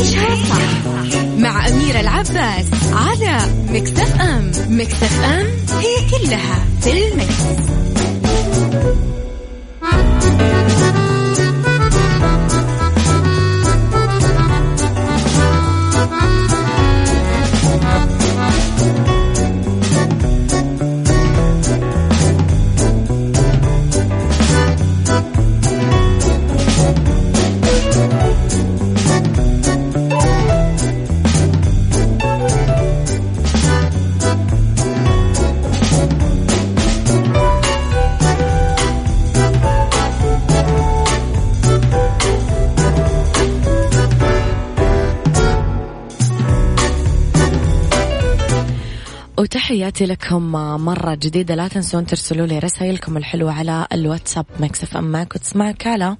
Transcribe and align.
عيشها 0.00 0.36
صح 0.50 1.24
مع 1.38 1.68
أميرة 1.68 2.00
العباس 2.00 2.66
على 2.92 3.38
مكتف 3.68 4.20
أم 4.20 4.52
مكتف 4.68 5.20
أم 5.24 5.46
هي 5.80 6.10
كلها 6.10 6.64
في 6.80 6.90
المكس. 6.92 7.70
وتحياتي 49.80 50.06
لكم 50.06 50.42
مرة 50.84 51.14
جديدة. 51.14 51.54
لا 51.54 51.68
تنسون 51.68 52.06
ترسلوا 52.06 52.46
لي 52.46 52.58
رسائلكم 52.58 53.16
الحلوة 53.16 53.52
على 53.52 53.86
الواتساب 53.92 54.46
مكسف 54.60 54.96
أم. 54.96 55.04
معك 55.04 55.34
وتسمعك 55.34 55.86
على 55.86 56.16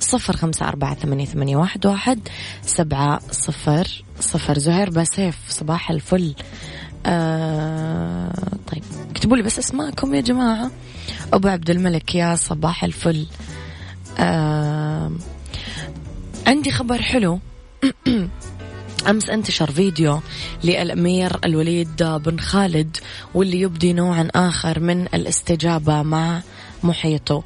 صفر 0.00 0.36
خمسة 0.36 0.68
أربعة 0.68 0.94
ثمانية, 0.94 1.24
ثمانية 1.24 1.56
واحد, 1.56 1.86
واحد 1.86 2.28
سبعة 2.62 3.20
صفر 3.30 4.04
صفر. 4.20 4.58
زهير 4.58 4.90
بسيف 4.90 5.36
صباح 5.48 5.90
الفل. 5.90 6.34
آه 7.06 8.32
طيب 8.72 8.82
اكتبوا 9.10 9.36
لي 9.36 9.42
بس 9.42 9.58
اسماءكم 9.58 10.14
يا 10.14 10.20
جماعة. 10.20 10.70
أبو 11.32 11.48
عبد 11.48 11.70
الملك 11.70 12.14
يا 12.14 12.34
صباح 12.34 12.84
الفل. 12.84 13.26
آه 14.18 15.12
عندي 16.46 16.70
خبر 16.70 17.02
حلو. 17.02 17.40
أمس 19.06 19.30
انتشر 19.30 19.70
فيديو 19.70 20.20
للأمير 20.64 21.36
الوليد 21.44 22.02
بن 22.02 22.40
خالد 22.40 22.96
واللي 23.34 23.60
يبدي 23.60 23.92
نوعا 23.92 24.28
آخر 24.34 24.80
من 24.80 25.06
الاستجابة 25.06 26.02
مع 26.02 26.42
محيطه. 26.82 27.42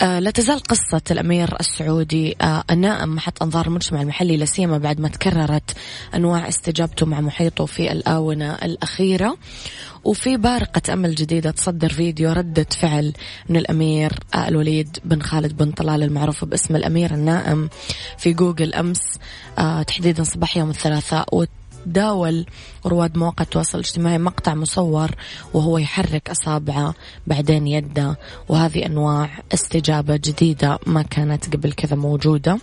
لا 0.00 0.30
تزال 0.30 0.60
قصة 0.60 1.02
الأمير 1.10 1.56
السعودي 1.60 2.36
آه 2.40 2.64
النائم 2.70 3.14
محط 3.14 3.42
أنظار 3.42 3.66
المجتمع 3.66 4.02
المحلي 4.02 4.36
لا 4.36 4.44
سيما 4.44 4.78
بعد 4.78 5.00
ما 5.00 5.08
تكررت 5.08 5.76
أنواع 6.14 6.48
استجابته 6.48 7.06
مع 7.06 7.20
محيطه 7.20 7.66
في 7.66 7.92
الآونة 7.92 8.54
الأخيرة. 8.54 9.36
وفي 10.04 10.36
بارقة 10.36 10.92
أمل 10.92 11.14
جديدة 11.14 11.50
تصدر 11.50 11.88
فيديو 11.88 12.32
ردة 12.32 12.66
فعل 12.80 13.12
من 13.48 13.56
الأمير 13.56 14.12
آه 14.34 14.48
الوليد 14.48 14.98
بن 15.04 15.22
خالد 15.22 15.56
بن 15.56 15.70
طلال 15.70 16.02
المعروف 16.02 16.44
باسم 16.44 16.76
الأمير 16.76 17.14
النائم 17.14 17.68
في 18.18 18.32
جوجل 18.32 18.74
أمس 18.74 19.02
آه 19.58 19.82
تحديدا 19.82 20.22
صباح 20.22 20.56
يوم 20.56 20.70
الثلاثاء 20.70 21.34
داول 21.86 22.46
رواد 22.86 23.18
مواقع 23.18 23.42
التواصل 23.42 23.78
الاجتماعي 23.78 24.18
مقطع 24.18 24.54
مصور 24.54 25.10
وهو 25.54 25.78
يحرك 25.78 26.30
أصابعه 26.30 26.94
بعدين 27.26 27.66
يده 27.66 28.18
وهذه 28.48 28.86
أنواع 28.86 29.30
استجابة 29.54 30.16
جديدة 30.16 30.78
ما 30.86 31.02
كانت 31.02 31.56
قبل 31.56 31.72
كذا 31.72 31.96
موجودة. 31.96 32.58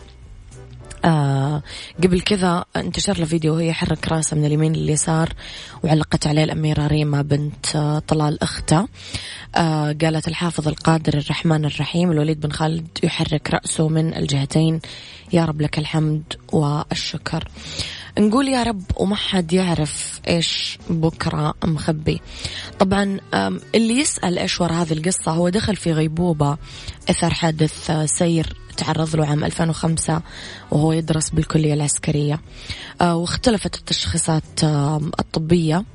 آه 1.06 1.64
قبل 2.04 2.22
كذا 2.22 2.66
انتشر 2.76 3.18
له 3.18 3.26
فيديو 3.26 3.56
وهي 3.56 3.68
يحرك 3.68 4.08
راسه 4.08 4.38
من 4.38 4.46
اليمين 4.46 4.74
لليسار 4.74 5.34
وعلقت 5.84 6.28
عليه 6.28 6.44
الأميرة 6.44 6.88
ريما 6.88 7.22
بنت 7.22 7.76
آه 7.76 8.00
طلال 8.00 8.44
أخته. 8.44 8.88
آه 9.56 9.96
قالت 10.02 10.28
الحافظ 10.28 10.68
القادر 10.68 11.18
الرحمن 11.18 11.66
الرحيم 11.66 12.12
الوليد 12.12 12.40
بن 12.40 12.52
خالد 12.52 12.88
يحرك 13.04 13.50
رأسه 13.50 13.88
من 13.88 14.14
الجهتين. 14.14 14.80
يا 15.34 15.46
رب 15.46 15.62
لك 15.62 15.80
الحمد 15.80 16.24
والشكر. 16.54 17.48
نقول 18.20 18.48
يا 18.48 18.64
رب 18.64 18.84
وما 18.96 19.16
حد 19.16 19.54
يعرف 19.54 20.22
إيش 20.28 20.78
بكرة 20.90 21.54
مخبي. 21.64 22.22
طبعا 22.80 23.20
اللي 23.76 24.00
يسأل 24.00 24.40
إيش 24.40 24.62
وراء 24.62 24.74
هذه 24.74 24.94
القصة 24.94 25.32
هو 25.32 25.50
دخل 25.50 25.76
في 25.76 25.94
غيبوبة 25.94 26.58
إثر 27.10 27.34
حادث 27.34 27.92
سير 28.06 28.58
تعرض 28.78 29.16
له 29.16 29.26
عام 29.26 29.44
2005 29.44 30.22
وهو 30.72 30.92
يدرس 30.92 31.30
بالكلية 31.30 31.74
العسكرية. 31.74 32.42
آه، 33.02 33.16
واختلفت 33.16 33.76
التشخيصات 33.76 34.64
الطبية. 35.20 35.86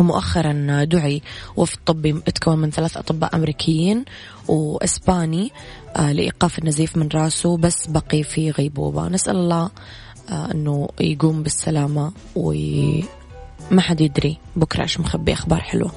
ومؤخرا 0.00 0.84
دعي 0.84 1.22
وفد 1.56 1.78
طبي 1.86 2.08
يتكون 2.08 2.58
من 2.58 2.70
ثلاث 2.70 2.96
أطباء 2.96 3.36
أمريكيين 3.36 4.04
وإسباني 4.48 5.52
آه، 5.96 6.12
لإيقاف 6.12 6.58
النزيف 6.58 6.96
من 6.96 7.08
راسه 7.14 7.56
بس 7.56 7.86
بقي 7.86 8.22
في 8.22 8.50
غيبوبة. 8.50 9.08
نسأل 9.08 9.36
الله 9.36 9.62
آه، 9.64 9.70
إنه 10.30 10.88
يقوم 11.00 11.42
بالسلامة 11.42 12.12
وما 12.36 13.80
حد 13.80 14.00
يدري. 14.00 14.38
بكرة 14.56 14.82
إيش 14.82 15.00
مخبي 15.00 15.32
أخبار 15.32 15.60
حلوة. 15.60 15.90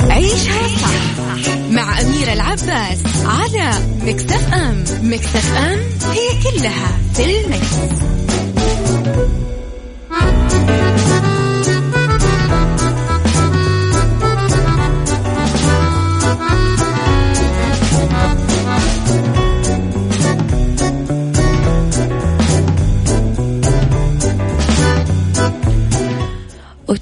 عيشها 0.00 0.68
صح 0.68 1.56
مع 1.70 2.00
أميرة 2.00 2.32
العباس 2.32 3.02
على 3.26 3.72
مكتف 4.02 4.54
أم. 4.54 4.84
مكتف 5.02 5.54
أم 5.56 5.78
هي 6.10 6.28
كلها 6.42 6.98
في 7.14 7.24
المكس. 7.24 7.74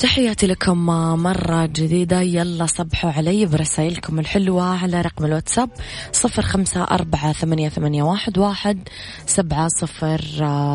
وتحياتي 0.02 0.46
لكم 0.46 0.86
مرة 1.22 1.66
جديدة. 1.66 2.20
يلا 2.20 2.66
صبحوا 2.66 3.10
علي 3.10 3.46
برسائلكم 3.46 4.18
الحلوة 4.18 4.62
على 4.62 5.00
رقم 5.00 5.24
الواتساب 5.24 5.70
صفر 6.12 6.42
خمسة 6.42 6.84
أربعة 6.84 7.32
ثمانية, 7.32 7.68
ثمانية 7.68 8.02
واحد, 8.02 8.38
واحد 8.38 8.88
سبعة 9.26 9.68
صفر 9.68 10.20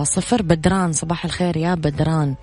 صفر. 0.03 0.41
بدران 0.41 0.93
صباح 0.93 1.25
الخير 1.25 1.57
يا 1.57 1.75
بدران. 1.75 2.35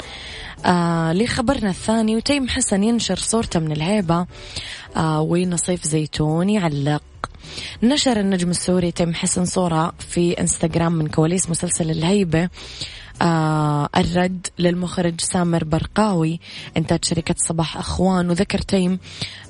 آه 0.64 1.12
لخبرنا 1.12 1.70
الثاني 1.70 2.16
وتيم 2.16 2.48
حسن 2.48 2.84
ينشر 2.84 3.16
صورته 3.16 3.60
من 3.60 3.72
الهيبة. 3.72 4.26
آه 4.96 5.20
ونصيف 5.20 5.84
زيتون 5.84 6.50
يعلق. 6.50 7.02
نشر 7.82 8.20
النجم 8.20 8.50
السوري 8.50 8.92
تيم 8.92 9.14
حسن 9.14 9.44
صورة 9.44 9.92
في 9.98 10.32
إنستغرام 10.32 10.92
من 10.92 11.08
كواليس 11.08 11.50
مسلسل 11.50 11.90
الهيبة. 11.90 12.48
آه 13.22 13.88
الرد 13.96 14.46
للمخرج 14.58 15.20
سامر 15.20 15.64
برقاوي. 15.64 16.40
إنتاج 16.76 17.04
شركة 17.04 17.34
صباح 17.38 17.76
أخوان 17.76 18.30
وذكر 18.30 18.58
تيم 18.58 18.98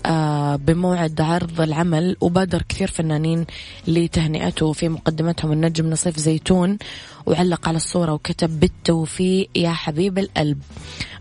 آه 0.07 0.57
بموعد 0.57 1.21
عرض 1.21 1.61
العمل 1.61 2.17
وبادر 2.21 2.63
كثير 2.69 2.91
فنانين 2.91 3.47
لتهنئته 3.89 4.73
في 4.73 4.89
مقدمتهم 4.89 5.53
النجم 5.53 5.91
نصيف 5.91 6.17
زيتون 6.19 6.79
وعلق 7.27 7.69
على 7.69 7.77
الصورة 7.77 8.13
وكتب 8.13 8.61
بالتوفيق 8.61 9.49
يا 9.57 9.71
حبيب 9.71 10.19
القلب. 10.19 10.59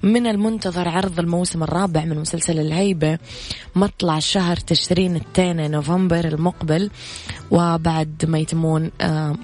من 0.03 0.27
المنتظر 0.27 0.87
عرض 0.89 1.19
الموسم 1.19 1.63
الرابع 1.63 2.05
من 2.05 2.19
مسلسل 2.19 2.59
الهيبة 2.59 3.17
مطلع 3.75 4.19
شهر 4.19 4.55
تشرين 4.55 5.15
الثاني 5.15 5.67
نوفمبر 5.67 6.25
المقبل 6.27 6.89
وبعد 7.51 8.25
ما 8.27 8.39
يتمون 8.39 8.91
آه 9.01 9.35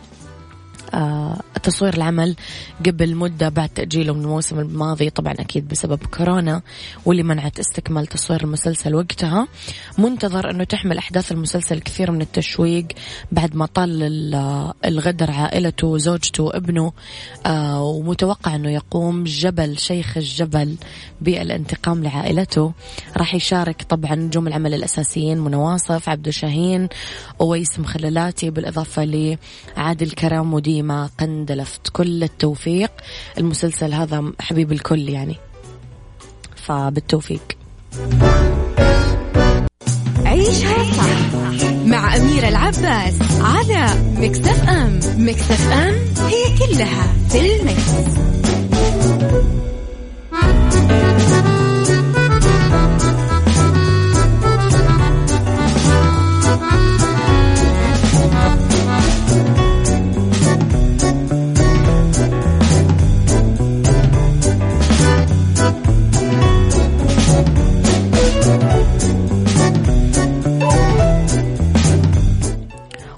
تصوير 1.64 1.94
العمل 1.94 2.36
قبل 2.86 3.16
مدة 3.16 3.50
بعد 3.50 3.70
تأجيله 3.70 4.14
من 4.14 4.22
الموسم 4.22 4.60
الماضي. 4.60 5.10
طبعا 5.10 5.34
أكيد 5.34 5.68
بسبب 5.68 6.00
كورونا 6.06 6.62
واللي 7.06 7.24
منعت 7.24 7.60
استكمال 7.60 8.08
تصوير 8.08 8.44
المسلسل 8.44 8.96
وقتها. 8.96 9.48
منتظر 9.98 10.52
أنه 10.52 10.64
تحمل 10.64 10.98
أحداث 10.98 11.32
المسلسل 11.32 11.80
كثير 11.80 12.12
من 12.12 12.22
التشويق 12.22 12.88
بعد 13.32 13.56
ما 13.56 13.66
طال 13.66 14.36
الغدر 14.86 15.32
عائلته 15.32 15.88
وزوجته 15.88 16.44
وابنه. 16.44 16.94
آه، 17.46 17.84
ومتوقع 17.84 18.56
أنه 18.56 18.70
يقوم 18.70 19.24
جبل 19.24 19.78
شيخ 19.78 20.18
الجبل 20.18 20.76
بالانتقام 21.22 22.04
لعائلته. 22.04 22.74
راح 23.18 23.36
يشارك 23.36 23.82
طبعا 23.82 24.16
نجوم 24.16 24.48
العمل 24.48 24.74
الأساسيين 24.74 25.40
منى 25.40 25.56
واصف 25.56 26.10
عبدو 26.10 26.32
شاهين 26.32 26.90
أويس 27.42 27.80
مخللاتي 27.80 28.50
بالإضافة 28.50 29.06
لعادل 29.06 30.12
كرم 30.12 30.54
ودي 30.54 30.79
نسيمة 30.80 31.10
قندلفت 31.20 31.90
كل 31.90 32.24
التوفيق. 32.24 32.92
المسلسل 33.38 33.94
هذا 33.94 34.32
حبيب 34.40 34.72
الكل 34.72 35.10
يعني. 35.10 35.36
فبالتوفيق. 36.56 37.42
عيشها 40.26 40.84
صح 40.84 41.72
مع 41.86 42.16
أميرة 42.16 42.48
العباس 42.48 43.14
على 43.42 43.88
مكتف 44.18 44.70
أم. 44.70 45.00
مكتف 45.18 45.72
أم 45.72 45.96
هي 46.28 46.58
كلها 46.58 47.14
في 47.30 47.40
المكتف. 47.40 48.20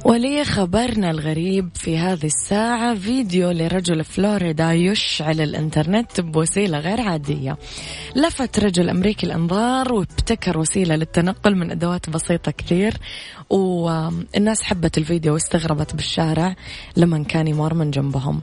ال 0.05 0.08
Mix. 0.08 0.20
خبرنا 0.43 1.11
الغريب 1.11 1.69
في 1.75 1.97
هذه 1.97 2.25
الساعة؟ 2.25 2.95
فيديو 2.95 3.51
لرجل 3.51 4.03
فلوريدا 4.03 4.71
يشعل 4.71 5.41
الإنترنت 5.41 6.21
بوسيلة 6.21 6.79
غير 6.79 7.01
عادية. 7.01 7.57
لفت 8.15 8.59
رجل 8.59 8.89
أمريكي 8.89 9.25
الأنظار 9.25 9.93
وابتكر 9.93 10.57
وسيلة 10.57 10.95
للتنقل 10.95 11.55
من 11.55 11.71
أدوات 11.71 12.09
بسيطة 12.09 12.51
كثير. 12.51 12.97
والناس 13.49 14.61
حبت 14.63 14.97
الفيديو 14.97 15.33
واستغربت 15.33 15.95
بالشارع 15.95 16.55
لما 16.97 17.23
كان 17.23 17.47
يمر 17.47 17.73
من 17.73 17.91
جنبهم. 17.91 18.41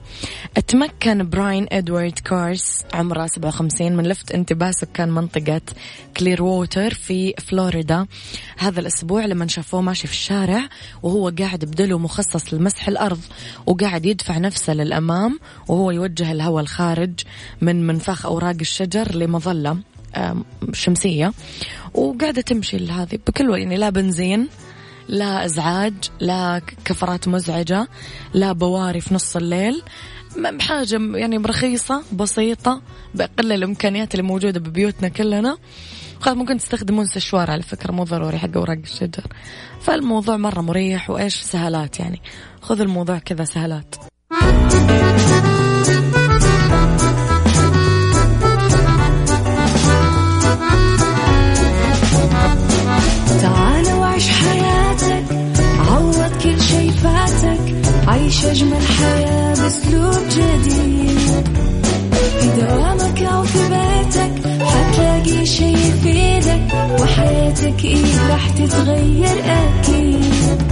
تمكن 0.68 1.28
براين 1.30 1.66
إدوارد 1.72 2.18
كارس 2.18 2.84
عمره 2.94 3.26
57 3.26 3.96
من 3.96 4.06
لفت 4.06 4.32
انتباه 4.32 4.70
سكان 4.70 5.08
منطقة 5.08 5.60
كلير 6.16 6.42
ووتر 6.42 6.94
في 6.94 7.34
فلوريدا. 7.38 8.06
هذا 8.58 8.80
الأسبوع 8.80 9.24
لما 9.24 9.46
شافوه 9.46 9.80
ماشي 9.80 10.06
في 10.06 10.12
الشارع 10.12 10.68
وهو 11.02 11.32
قاعد 11.38 11.64
بدلو 11.88 11.98
مخصص 11.98 12.54
لمسح 12.54 12.88
الأرض 12.88 13.20
وقاعد 13.66 14.06
يدفع 14.06 14.38
نفسه 14.38 14.74
للأمام 14.74 15.38
وهو 15.68 15.90
يوجه 15.90 16.32
الهواء 16.32 16.62
الخارج 16.62 17.20
من 17.60 17.86
منفاخ 17.86 18.26
أوراق 18.26 18.56
الشجر 18.60 19.14
لمظلة 19.14 19.78
شمسية. 20.72 21.32
وقاعدة 21.94 22.40
تمشي 22.42 22.76
هذه 22.76 23.18
بكل 23.26 23.58
يعني 23.58 23.76
لا 23.76 23.90
بنزين 23.90 24.48
لا 25.08 25.44
إزعاج 25.44 25.94
لا 26.20 26.60
كفرات 26.84 27.28
مزعجة 27.28 27.88
لا 28.34 28.52
بواري 28.52 29.00
في 29.00 29.14
نص 29.14 29.36
الليل. 29.36 29.82
حاجة 30.60 31.00
يعني 31.16 31.36
رخيصة 31.36 32.02
بسيطة 32.12 32.82
بأقل 33.14 33.52
الإمكانيات 33.52 34.14
اللي 34.14 34.22
موجودة 34.22 34.60
ببيوتنا 34.60 35.08
كلنا. 35.08 35.56
خلاص 36.20 36.36
ممكن 36.36 36.58
تستخدمون 36.58 37.04
سشوار 37.04 37.50
على 37.50 37.62
فكرة 37.62 37.92
مو 37.92 38.04
ضروري 38.04 38.38
حق 38.38 38.56
اوراق 38.56 38.78
الشجر. 38.78 39.26
فالموضوع 39.80 40.36
مرة 40.36 40.60
مريح 40.60 41.10
وإيش 41.10 41.34
سهلات 41.34 42.00
يعني. 42.00 42.22
خذ 42.62 42.80
الموضوع 42.80 43.18
كذا 43.18 43.44
سهلات 43.44 43.94
عيش 58.08 58.44
أجمل 58.44 58.82
حياة 58.82 59.54
بأسلوب 59.54 60.28
جديد. 60.28 60.77
وحياتك 67.58 67.84
إيه 67.84 68.28
راح 68.30 68.50
تتغير 68.50 69.44
أكيد. 69.44 70.62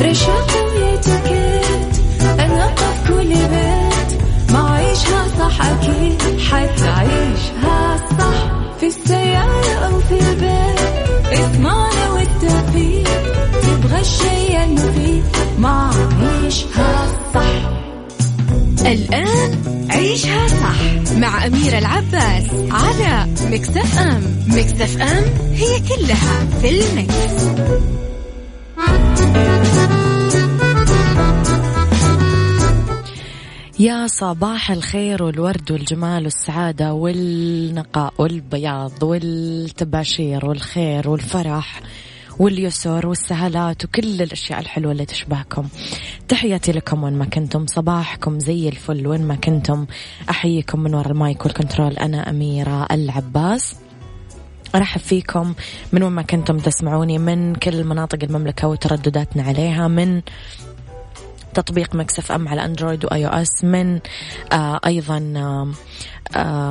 رشاق 0.00 0.50
ويتوكيت 0.66 1.94
أنا 2.40 2.74
في 2.74 3.08
كل 3.08 3.28
بيت. 3.28 4.20
ما 4.52 4.70
عيشها 4.70 5.26
صح 5.38 5.66
أكيد 5.66 6.22
حتعيشها 6.40 7.96
صح. 8.18 8.50
في 8.80 8.86
السيارة 8.86 9.74
أو 9.86 10.00
في 10.00 10.14
البيت 10.14 10.80
اضمعنا 11.32 12.10
والتوفيق. 12.10 13.08
تبغى 13.62 14.00
الشيء 14.00 14.64
المفيد 14.64 15.24
ما 15.58 15.90
عيشها 16.22 17.06
صح. 17.06 17.23
الآن 18.86 19.62
عيشها 19.90 20.48
صح 20.48 21.12
مع 21.16 21.46
أميرة 21.46 21.78
العباس 21.78 22.44
على 22.70 23.26
مكتف 23.50 23.98
أم 23.98 24.22
مكتف 24.46 25.02
أم 25.02 25.24
هي 25.54 25.80
كلها 25.80 26.46
في 26.60 26.68
المكس. 26.68 27.44
يا 33.78 34.06
صباح 34.06 34.70
الخير 34.70 35.22
والورد 35.22 35.72
والجمال 35.72 36.24
والسعادة 36.24 36.92
والنقاء 36.92 38.12
والبياض 38.18 39.02
والتباشير 39.02 40.46
والخير 40.46 41.08
والفرح 41.10 41.80
واليسر 42.38 43.06
والسهالات 43.06 43.84
وكل 43.84 44.22
الأشياء 44.22 44.60
الحلوة 44.60 44.92
اللي 44.92 45.06
تشبهكم. 45.06 45.68
تحياتي 46.28 46.72
لكم 46.72 47.02
وين 47.02 47.12
ما 47.12 47.24
كنتم. 47.24 47.66
صباحكم 47.66 48.38
زي 48.38 48.68
الفل 48.68 49.06
وين 49.06 49.22
ما 49.22 49.34
كنتم. 49.34 49.86
أحييكم 50.30 50.80
من 50.80 50.94
وراء 50.94 51.10
ال 51.10 51.19
mic 51.19 51.44
وال 51.44 51.54
control. 51.54 51.92
أنا 51.92 52.30
أميرة 52.30 52.86
العباس. 52.90 53.74
أرحب 54.74 55.00
فيكم 55.00 55.54
من 55.92 56.02
وين 56.02 56.12
ما 56.12 56.22
كنتم 56.22 56.58
تسمعوني 56.58 57.18
من 57.18 57.54
كل 57.54 57.84
مناطق 57.84 58.18
المملكة 58.22 58.68
وتردداتنا 58.68 59.42
عليها 59.42 59.88
من 59.88 60.22
تطبيق 61.54 61.94
Mix 61.94 62.32
FM 62.32 62.48
على 62.48 62.64
Android 62.64 63.04
و 63.04 63.26
iOS 63.26 63.64
من 63.64 64.00
آه 64.52 64.80
أيضا 64.86 65.32
آه 65.36 65.40
آه، 65.40 65.68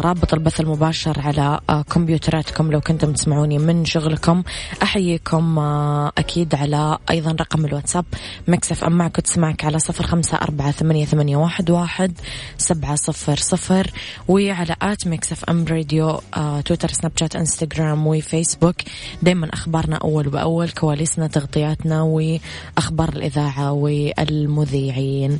رابط 0.05 0.33
البث 0.33 0.59
المباشر 0.59 1.21
على 1.21 1.59
آه، 1.69 1.81
كمبيوتراتكم 1.81 2.71
لو 2.71 2.81
كنتم 2.81 3.13
تسمعوني 3.13 3.57
من 3.57 3.85
شغلكم. 3.85 4.43
أحييكم 4.83 5.59
آه، 5.59 6.11
أكيد 6.17 6.55
على 6.55 6.97
أيضا 7.09 7.31
رقم 7.31 7.65
الواتساب 7.65 8.05
Mix 8.47 8.83
FM 8.83 8.91
معك 8.91 9.15
تسمعك 9.15 9.65
على 9.65 9.79
صفر 9.79 10.03
خمسة 10.03 10.37
أربعة 10.37 10.71
ثمانية, 10.71 11.05
ثمانية 11.05 11.37
واحد, 11.37 11.69
واحد 11.69 12.19
سبعة 12.57 12.95
صفر 12.95 13.35
صفر 13.35 13.91
وعلى 14.27 14.75
at 14.81 15.07
Mix 15.07 15.43
FM 15.43 15.65
Radio 15.65 16.19
تويتر 16.65 16.91
سناب 16.91 17.11
شات 17.19 17.35
إنستغرام 17.35 18.07
وفيسبوك. 18.07 18.75
دايما 19.21 19.49
أخبارنا 19.53 19.95
أول 19.95 20.29
بأول 20.29 20.69
كواليسنا 20.69 21.27
تغطياتنا 21.27 22.01
وأخبار 22.01 23.09
الإذاعة 23.09 23.71
والمذيعين. 23.71 25.39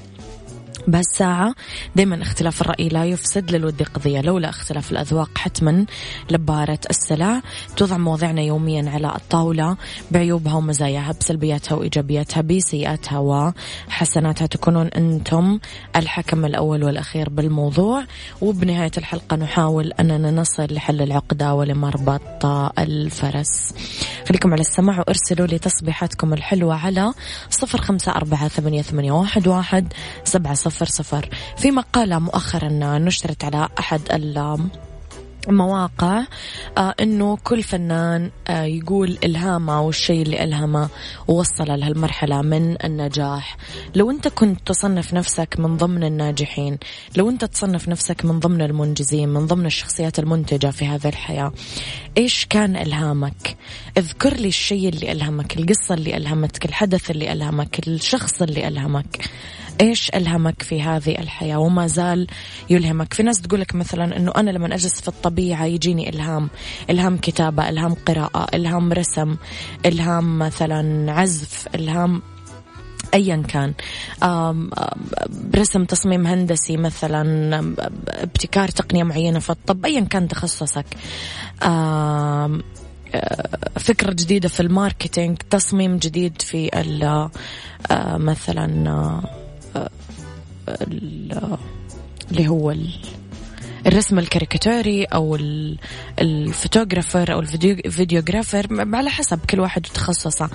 بهالساعة 0.88 1.56
دايما 1.96 2.22
اختلاف 2.22 2.62
الرأي 2.62 2.90
لا 2.90 3.06
يفسد 3.06 3.52
للود 3.52 3.84
قضية. 3.84 4.22
لولا 4.22 4.50
اختلاف 4.50 4.92
الأذواق 4.92 5.38
حتما 5.38 5.86
لبارت 6.30 6.80
السلع. 6.90 7.42
توضع 7.78 7.98
مواضيعنا 7.98 8.42
يوميا 8.42 8.90
على 8.90 9.16
الطاولة. 9.16 9.78
بعيوبها 10.12 10.54
ومزاياها 10.54 11.14
بسلبياتها 11.20 11.76
وإيجابياتها 11.76 12.42
بسيئاتها 12.42 13.20
وحسناتها. 13.20 14.46
تكونون 14.46 14.88
أنتم 14.88 15.60
الحكم 15.96 16.46
الأول 16.46 16.84
والأخير 16.84 17.30
بالموضوع. 17.30 18.06
وبنهاية 18.42 18.92
الحلقة 18.98 19.38
نحاول 19.38 19.92
أننا 20.00 20.32
نصل 20.32 20.68
لحل 20.70 21.02
العقدة 21.02 21.54
ولمربط 21.54 22.46
الفرس. 22.80 23.74
خليكم 24.30 24.54
على 24.54 24.62
السماع 24.62 25.00
وارسلوا 25.00 25.48
لي 25.48 25.60
تصبيحاتكم 25.60 26.34
الحلوة 26.34 26.76
على 26.76 27.14
صفر 27.50 27.82
خمسة 27.82 28.12
أربعة 28.12 28.48
ثمانية, 28.48 29.12
واحد 29.46 29.94
سبعة 30.24 30.54
صفر 30.54 30.73
صفر 30.82 31.30
في 31.58 31.72
مقالة 31.72 32.20
مؤخرا 32.20 32.70
نشرت 32.98 33.44
على 33.44 33.70
أحد 33.80 34.02
مواقع 35.48 36.24
آه 36.78 36.96
إنه 37.00 37.38
كل 37.44 37.64
فنان 37.64 38.32
آه 38.48 38.64
يقول 38.64 39.18
إلهامه 39.24 39.82
والشيء 39.82 40.22
اللي 40.22 40.44
الهمه 40.44 40.90
ووصل 41.28 41.66
لهالمرحلة 41.68 42.42
من 42.42 42.78
النجاح. 42.84 43.58
لو 43.96 44.12
أنت 44.12 44.28
كنت 44.28 44.60
تصنف 44.68 45.14
نفسك 45.14 45.56
من 45.60 45.78
ضمن 45.78 46.04
الناجحين 46.04 46.78
لو 47.16 47.30
أنت 47.30 47.46
تصنف 47.46 47.90
نفسك 47.90 48.26
من 48.26 48.40
ضمن 48.40 48.62
المنجزين 48.62 49.30
من 49.30 49.48
ضمن 49.48 49.66
الشخصيات 49.66 50.20
المنتجة 50.20 50.68
في 50.68 50.88
هذه 50.88 51.08
الحياة 51.08 51.52
إيش 52.18 52.46
كان 52.46 52.76
إلهامك؟ 52.76 53.58
اذكر 53.98 54.34
لي 54.34 54.48
الشيء 54.48 54.90
اللي 54.90 55.12
إلهمك 55.12 55.58
القصة 55.58 55.96
اللي 55.96 56.18
الهمتك 56.18 56.66
الحدث 56.66 57.12
اللي 57.12 57.32
إلهمك 57.32 57.88
الشخص 57.88 58.42
اللي 58.42 58.68
إلهمك. 58.68 59.30
إيش 59.82 60.10
ألهمك 60.10 60.62
في 60.62 60.82
هذه 60.82 61.20
الحياة؟ 61.20 61.58
وما 61.58 61.88
زال 61.88 62.28
يلهمك. 62.70 63.14
في 63.14 63.24
ناس 63.24 63.42
تقول 63.42 63.62
لك 63.62 63.76
مثلا 63.76 64.18
إنه 64.18 64.32
أنا 64.38 64.52
لما 64.52 64.76
أجلس 64.76 65.02
في 65.02 65.08
الطبيعة 65.08 65.66
يجيني 65.66 66.10
إلهام. 66.10 66.50
إلهام 66.90 67.18
كتابة 67.18 67.70
إلهام 67.70 67.94
قراءة 67.94 68.56
إلهام 68.56 68.94
رسم 68.94 69.36
إلهام 69.86 70.40
مثلا 70.40 71.12
عزف 71.12 71.68
إلهام 71.76 72.22
ايا 73.14 73.44
كان. 73.48 73.74
رسم 75.56 75.86
تصميم 75.86 76.28
هندسي 76.28 76.78
مثلا 76.78 77.58
ابتكار 78.08 78.70
تقنية 78.70 79.04
معينة 79.04 79.40
في 79.40 79.50
الطب 79.50 79.86
ايا 79.86 80.02
كان 80.02 80.28
تخصصك. 80.28 80.86
فكرة 83.80 84.12
جديدة 84.12 84.50
في 84.50 84.60
الماركتينج 84.60 85.38
تصميم 85.38 85.98
جديد 85.98 86.42
في 86.42 86.70
مثلا 88.18 89.22
اللي 92.32 92.48
هو 92.48 92.76
الرسم 93.88 94.20
الكاريكاتوري 94.20 95.04
أو 95.04 95.38
ال 96.20 96.28
photographer 96.28 97.34
أو 97.34 97.40
ال 97.40 97.49
videographer 97.49 98.68
على 98.96 99.10
حسب 99.10 99.40
كل 99.50 99.60
واحد 99.60 99.86
وتخصصه 99.86 100.50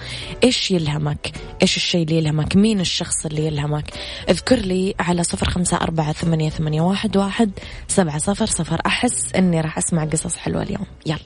إيش 0.44 0.70
يلهمك؟ 0.70 1.32
إيش 1.62 1.76
الشيء 1.76 2.02
اللي 2.02 2.18
يلهمك؟ 2.18 2.56
مين 2.56 2.80
الشخص 2.80 3.26
اللي 3.26 3.46
يلهمك؟ 3.46 3.90
اذكر 4.28 4.56
لي 4.56 4.94
على 5.00 5.22
صفر 5.24 5.50
خمسة 5.50 5.76
أربعة 5.76 6.12
ثمانية, 6.12 6.50
ثمانية 6.50 6.80
واحد, 6.80 7.16
واحد 7.16 7.50
سبعة 7.88 8.18
صفر 8.18 8.46
صفر. 8.46 8.80
أحس 8.86 9.34
أني 9.34 9.60
راح 9.60 9.78
أسمع 9.78 10.04
قصص 10.04 10.36
حلوة 10.36 10.62
اليوم. 10.62 10.86
يلا. 11.06 11.18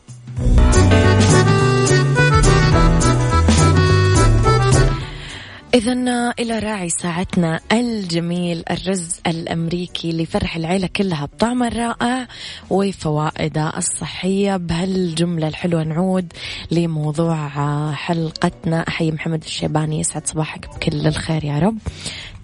إذا 5.74 5.92
إلى 6.38 6.58
راعي 6.58 6.88
ساعتنا 6.88 7.60
الجميل 7.72 8.62
الرز 8.70 9.20
الأمريكي 9.26 10.12
لفرح 10.12 10.56
العيلة 10.56 10.86
كلها 10.86 11.26
بطعمه 11.26 11.68
الرائع 11.68 12.28
وفوائده 12.70 13.72
الصحية 13.76 14.56
بهالجملة 14.56 15.48
الحلوة. 15.48 15.84
نعود 15.84 16.32
لموضوع 16.70 17.48
حلقتنا. 17.92 18.84
أحيي 18.88 19.12
محمد 19.12 19.44
الشيباني 19.44 20.00
يسعد 20.00 20.26
صباحك 20.26 20.68
بكل 20.68 21.06
الخير 21.06 21.44
يا 21.44 21.58
رب. 21.58 21.78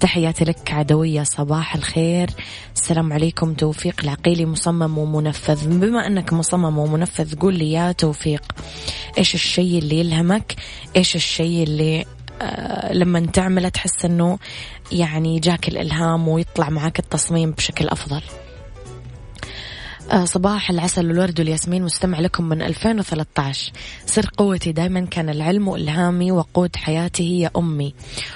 تحياتي 0.00 0.44
لك 0.44 0.72
عدوية 0.72 1.22
صباح 1.22 1.74
الخير. 1.74 2.30
السلام 2.76 3.12
عليكم. 3.12 3.54
توفيق 3.54 4.00
العقيلي 4.04 4.46
مصمم 4.46 4.98
ومنفذ. 4.98 5.78
بما 5.78 6.06
أنك 6.06 6.32
مصمم 6.32 6.78
ومنفذ 6.78 7.34
قول 7.36 7.58
لي 7.58 7.72
يا 7.72 7.92
توفيق 7.92 8.42
إيش 9.18 9.34
الشيء 9.34 9.78
اللي 9.78 9.98
يلهمك؟ 9.98 10.54
إيش 10.96 11.16
الشيء 11.16 11.62
اللي 11.62 12.04
لما 12.90 13.26
تعمله 13.26 13.68
تحس 13.68 14.04
انه 14.04 14.38
يعني 14.92 15.38
جاك 15.38 15.68
الإلهام 15.68 16.28
ويطلع 16.28 16.70
معك 16.70 16.98
التصميم 16.98 17.50
بشكل 17.50 17.88
أفضل. 17.88 18.22
آه، 20.10 20.24
صباح 20.24 20.70
العسل 20.70 21.08
والورد 21.08 21.40
والياسمين 21.40 21.82
مستمع 21.82 22.20
لكم 22.20 22.44
من 22.44 22.62
2013 22.62 23.72
سر 24.06 24.30
قوتي 24.36 24.72
دائما 24.72 25.00
كان 25.00 25.28
العلم 25.28 25.68
وإلهامي 25.68 26.32
وقود 26.32 26.76
حياتي 26.76 27.22
هي 27.22 27.50
أمي. 27.56 27.94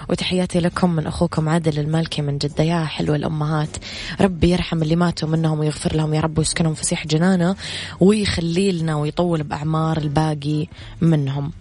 وتحياتي 0.09 0.61
لكم 0.61 0.91
من 0.91 1.07
أخوكم 1.07 1.49
عادل 1.49 1.79
المالكي 1.79 2.23
من 2.23 2.39
جدة. 2.39 2.65
يا 2.65 2.85
حلوة 2.85 3.17
الأمهات. 3.17 3.77
ربي 4.21 4.51
يرحم 4.51 4.83
اللي 4.83 4.97
ماتوا 4.97 5.29
منهم 5.29 5.59
ويغفر 5.59 5.97
لهم. 5.97 6.15
يا 6.15 6.21
رب 6.21 6.39
ويسكنهم 6.39 6.75
فسيح 6.75 7.07
جنانه 7.07 7.57
ويخلي 8.01 8.73
لنا 8.73 8.97
ويطول 8.97 9.43
بأعمار 9.43 9.99
الباقي 9.99 10.67
منهم. 11.01 11.53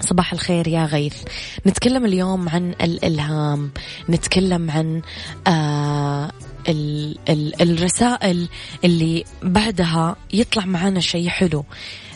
صباح 0.00 0.32
الخير 0.32 0.68
يا 0.68 0.84
غيث. 0.84 1.16
نتكلم 1.66 2.04
اليوم 2.04 2.48
عن 2.48 2.74
الإلهام. 2.82 3.70
نتكلم 4.10 4.70
عن 4.70 5.02
آه 5.46 6.32
ال 6.68 7.18
ال 7.28 7.62
الرسائل 7.62 8.48
اللي 8.84 9.24
بعدها 9.42 10.16
يطلع 10.32 10.64
معنا 10.64 11.00
شيء 11.00 11.28
حلو. 11.28 11.64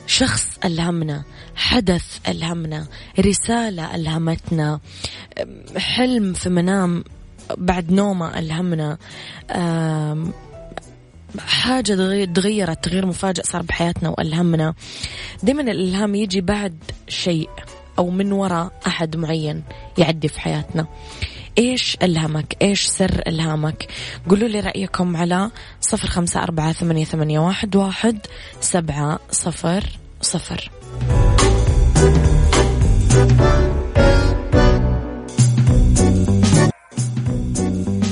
شخص 0.06 0.46
ألهمنا 0.64 1.22
حدث 1.54 2.18
ألهمنا 2.28 2.86
رسالة 3.20 3.94
ألهمتنا 3.94 4.80
حلم 5.76 6.32
في 6.32 6.48
منام 6.48 7.04
بعد 7.58 7.92
نومة 7.92 8.38
ألهمنا 8.38 8.98
حاجة 11.38 12.24
تغيرت 12.24 12.84
تغيير 12.84 13.06
مفاجئ 13.06 13.42
صار 13.42 13.62
بحياتنا 13.62 14.08
وألهمنا. 14.08 14.74
دائما 15.42 15.62
الإلهام 15.62 16.14
يجي 16.14 16.40
بعد 16.40 16.78
شيء 17.08 17.48
أو 17.98 18.10
من 18.10 18.32
وراء 18.32 18.72
أحد 18.86 19.16
معين 19.16 19.62
يعدي 19.98 20.28
في 20.28 20.40
حياتنا. 20.40 20.86
إيش 21.58 21.96
ألهمك؟ 22.02 22.56
إيش 22.62 22.84
سر 22.86 23.22
ألهامك؟ 23.26 23.88
قولوا 24.28 24.48
لي 24.48 24.60
رأيكم 24.60 25.16
على 25.16 25.50
صفر 25.80 26.08
خمسة 26.08 26.42
أربعة 26.42 26.72
ثمانية, 26.72 27.04
ثمانية 27.04 27.38
واحد, 27.38 27.76
واحد 27.76 28.18
سبعة 28.60 29.18
صفر 29.30 29.84
صفر. 30.20 30.70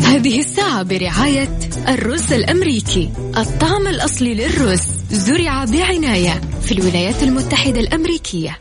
هذه 0.04 0.38
الساعة 0.38 0.82
برعاية 0.82 1.69
الرز 1.88 2.32
الأمريكي. 2.32 3.10
الطعم 3.36 3.86
الأصلي 3.86 4.34
للرز 4.34 4.82
زرع 5.10 5.64
بعناية 5.64 6.40
في 6.62 6.72
الولايات 6.72 7.22
المتحدة 7.22 7.80
الأمريكية. 7.80 8.58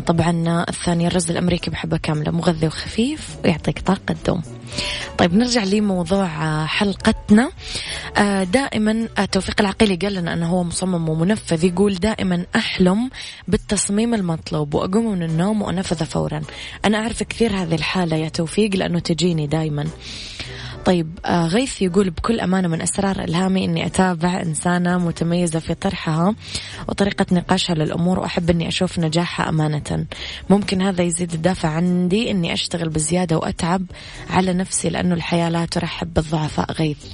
طبعا 0.00 0.64
الثانية 0.68 1.06
الرز 1.06 1.30
الأمريكي 1.30 1.70
بحبة 1.70 1.96
كاملة 1.96 2.30
مغذي 2.30 2.66
وخفيف 2.66 3.36
ويعطيك 3.44 3.78
طاقة 3.78 4.16
دوم 4.26 4.42
طيب 5.18 5.34
نرجع 5.34 5.64
لموضوع 5.64 6.26
حلقتنا. 6.66 7.50
آه، 8.16 8.44
دائما 8.44 9.08
توفيق 9.32 9.60
العقيلي 9.60 9.96
قال 9.96 10.14
لنا 10.14 10.32
أنه 10.32 10.46
هو 10.46 10.64
مصمم 10.64 11.08
ومنفذ 11.08 11.64
يقول 11.64 11.94
دائما 11.94 12.46
أحلم 12.56 13.10
بالتصميم 13.48 14.14
المطلوب 14.14 14.74
وأقوم 14.74 15.12
من 15.12 15.22
النوم 15.22 15.62
وأنفذه 15.62 16.04
فورا. 16.04 16.42
أنا 16.84 16.98
أعرف 16.98 17.22
كثير 17.22 17.52
هذه 17.52 17.74
الحالة 17.74 18.16
يا 18.16 18.28
توفيق 18.28 18.76
لأنه 18.76 18.98
تجيني 18.98 19.46
دائما. 19.46 19.86
طيب 20.84 21.18
آه 21.26 21.46
غيث 21.46 21.82
يقول 21.82 22.10
بكل 22.10 22.40
أمانة 22.40 22.68
من 22.68 22.82
أسرار 22.82 23.24
إلهامي 23.24 23.64
أني 23.64 23.86
أتابع 23.86 24.40
إنسانة 24.40 24.98
متميزة 24.98 25.58
في 25.58 25.74
طرحها 25.74 26.34
وطريقة 26.88 27.26
نقاشها 27.32 27.74
للأمور 27.74 28.18
وأحب 28.18 28.50
أني 28.50 28.68
أشوف 28.68 28.98
نجاحها 28.98 29.48
أمانة. 29.48 30.06
ممكن 30.50 30.82
هذا 30.82 31.02
يزيد 31.02 31.32
الدافع 31.32 31.68
عندي 31.68 32.30
أني 32.30 32.52
أشتغل 32.52 32.88
بزيادة 32.88 33.38
وأتعب 33.38 33.82
على 34.30 34.52
نفسي 34.52 34.90
لأنه 34.90 35.14
الحياة 35.14 35.48
لا 35.48 35.64
ترحب 35.64 36.14
بالضعفاء. 36.14 36.72
غيث. 36.72 37.04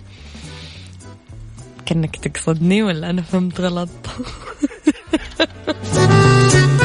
كأنك 1.86 2.16
تقصدني 2.16 2.82
ولا 2.82 3.10
أنا 3.10 3.22
فهمت 3.22 3.60
غلط؟ 3.60 3.88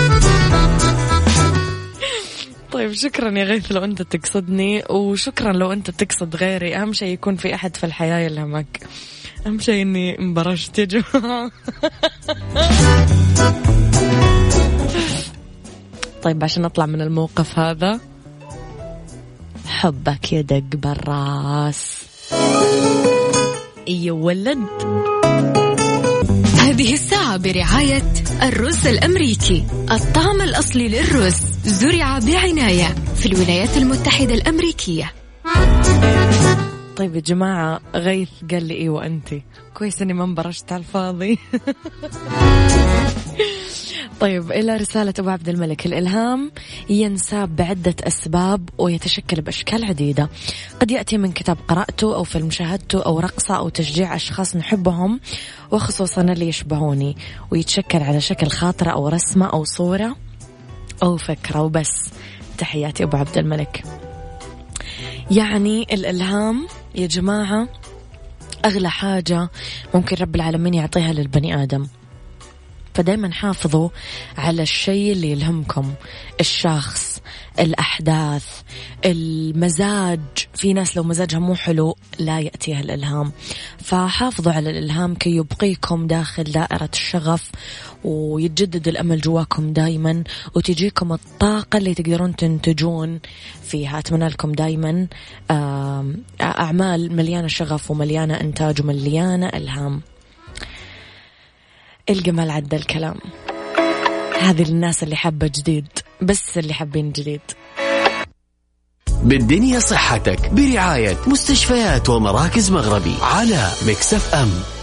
طيب 2.72 2.94
شكرا 2.94 3.40
يا 3.40 3.44
غيث 3.44 3.72
لو 3.72 3.84
أنت 3.84 4.02
تقصدني 4.02 4.84
وشكرا 4.90 5.54
لو 5.54 5.72
أنت 5.72 5.90
تقصد 5.90 6.36
غيري. 6.36 6.76
أهم 6.76 6.94
شيء 6.94 7.14
يكون 7.14 7.36
في 7.36 7.56
أحد 7.56 7.76
في 7.76 7.84
الحياة 7.84 8.20
يلهمك. 8.20 8.88
أهم 9.48 9.60
شيء 9.60 9.82
إني 9.82 10.20
انبرشت 10.20 10.80
يا 10.80 10.86
جماعة. 10.86 11.52
طيب 16.24 16.44
عشان 16.44 16.66
اطلع 16.66 16.86
من 16.86 17.02
الموقف 17.02 17.60
هذا 17.60 18.00
حبك 19.68 20.34
يدق 20.34 20.64
بالراس 20.74 22.02
يا 23.88 24.12
ولد. 24.12 24.60
هذه 26.60 26.94
الساعة. 26.94 27.21
برعاية 27.38 28.14
الرز 28.42 28.88
الأمريكي. 28.88 29.66
الطعم 29.92 30.42
الأصلي 30.42 30.88
للرز 30.88 31.38
زرع 31.66 32.20
بعناية 32.20 32.96
في 33.16 33.26
الولايات 33.26 33.78
المتحدة 33.78 34.34
الأمريكية. 34.34 35.14
طيب 36.96 37.16
يا 37.16 37.22
جماعة 37.22 37.80
غيث 37.96 38.30
قال 38.52 38.64
لي 38.64 38.78
إيوه 38.78 39.06
أنت 39.06 39.30
كويس 39.74 40.02
إني 40.02 40.14
ما 40.14 40.24
انبرشت 40.24 40.72
على 40.72 40.80
الفاضي. 40.80 41.38
طيب 44.22 44.52
إلى 44.52 44.78
رسالة 44.78 45.14
أبو 45.20 45.30
عبد 45.30 45.50
الملك. 45.50 45.86
الإلهام 45.86 46.52
ينساب 46.90 47.56
بعدة 47.56 47.96
أسباب 48.04 48.70
ويتشكل 48.78 49.42
بأشكال 49.42 49.86
عديدة. 49.86 50.30
قد 50.80 50.92
يأتي 50.92 51.18
من 51.18 51.32
كتاب 51.32 51.58
قرأته 51.68 52.16
أو 52.16 52.24
فيلم 52.24 52.50
شاهدته 52.50 53.02
أو 53.02 53.20
رقصة 53.20 53.58
أو 53.58 53.70
تشجيع 53.70 54.16
أشخاص 54.16 54.56
نحبهم 54.56 55.20
وخصوصا 55.72 56.22
اللي 56.22 56.48
يشبهوني 56.48 57.18
ويتشكل 57.52 58.04
على 58.04 58.22
شكل 58.22 58.48
خاطرة 58.48 58.92
أو 58.92 59.08
رسمة 59.08 59.46
أو 59.46 59.64
صورة 59.64 60.16
أو 61.04 61.18
فكرة. 61.18 61.62
وبس 61.62 62.10
تحياتي 62.58 63.04
أبو 63.04 63.18
عبد 63.18 63.38
الملك. 63.38 63.84
يعني 65.32 65.84
الإلهام 65.84 66.68
يا 66.96 67.08
جماعة 67.08 67.68
أغلى 68.66 68.90
حاجة 68.90 69.50
ممكن 69.96 70.16
رب 70.16 70.36
العالمين 70.36 70.74
يعطيها 70.74 71.14
للبني 71.14 71.64
آدم. 71.64 71.88
فدايما 73.02 73.32
حافظوا 73.32 73.90
على 74.38 74.62
الشيء 74.62 75.12
اللي 75.12 75.32
يلهمكم. 75.32 75.94
الشخص 76.40 77.22
الأحداث 77.60 78.46
المزاج. 79.06 80.20
في 80.54 80.74
ناس 80.74 80.98
لو 80.98 81.04
مزاجها 81.04 81.40
مو 81.40 81.56
حلو 81.56 81.96
لا 82.20 82.40
يأتيها 82.40 82.80
الإلهام. 82.80 83.32
فحافظوا 83.78 84.54
على 84.54 84.70
الإلهام 84.70 85.16
كي 85.16 85.36
يبقيكم 85.36 86.08
داخل 86.08 86.44
دائرة 86.44 86.90
الشغف 86.94 87.52
ويتجدد 88.04 88.88
الأمل 88.88 89.22
جواكم 89.22 89.74
دايما 89.74 90.24
وتجيكم 90.56 91.14
الطاقة 91.14 91.78
اللي 91.78 91.94
تقدرون 91.94 92.36
تنتجون 92.36 93.20
فيها. 93.64 94.00
أتمنى 94.00 94.28
لكم 94.28 94.52
دايما 94.52 95.08
أعمال 96.42 97.16
مليانة 97.16 97.48
شغف 97.48 97.92
ومليانة 97.92 98.34
إنتاج 98.34 98.82
ومليانة 98.82 99.48
إلهام. 99.48 100.02
الجمال 102.10 102.52
عدى 102.52 102.76
الكلام. 102.76 103.16
هذه 104.42 104.64
الناس 104.64 105.04
اللي 105.04 105.16
حابة 105.16 105.48
جديد 105.48 105.88
بس 106.22 106.58
اللي 106.58 106.74
حابين 106.74 107.12
جديد. 107.12 107.42
بالدنيا 109.24 109.80
صحتك 109.80 110.50
برعاية 110.50 111.18
مستشفيات 111.28 112.10
ومراكز 112.10 112.72
مغربي 112.72 113.16
على 113.22 113.72
مكسف 113.88 114.36
أم. 114.36 114.81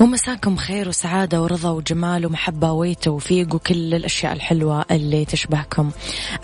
ومساكم 0.00 0.56
خير 0.56 0.88
وسعادة 0.88 1.42
ورضا 1.42 1.70
وجمال 1.70 2.26
ومحبة 2.26 2.72
وتوفيق 2.72 3.54
وكل 3.54 3.94
الأشياء 3.94 4.32
الحلوة 4.32 4.84
اللي 4.90 5.24
تشبهكم. 5.24 5.90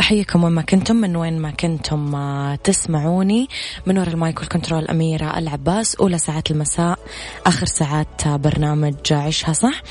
أحييكم 0.01 0.45
وين 0.45 0.53
ما 0.53 0.63
كنتم 0.63 0.97
من 0.97 1.17
وين 1.17 1.39
ما 1.39 1.51
كنتم 1.51 2.15
آه، 2.15 2.55
تسمعوني. 2.55 3.49
من 3.87 3.99
وراء 3.99 4.11
ال 4.11 4.18
mic 4.18 4.41
وال 4.41 4.51
control 4.51 4.87
أميرة 4.87 5.39
العباس 5.39 5.95
أولى 5.95 6.19
ساعات 6.19 6.51
المساء 6.51 6.99
آخر 7.47 7.67
ساعات 7.67 8.29
برنامج 8.29 8.95
عيشها 9.11 9.53
صح. 9.53 9.83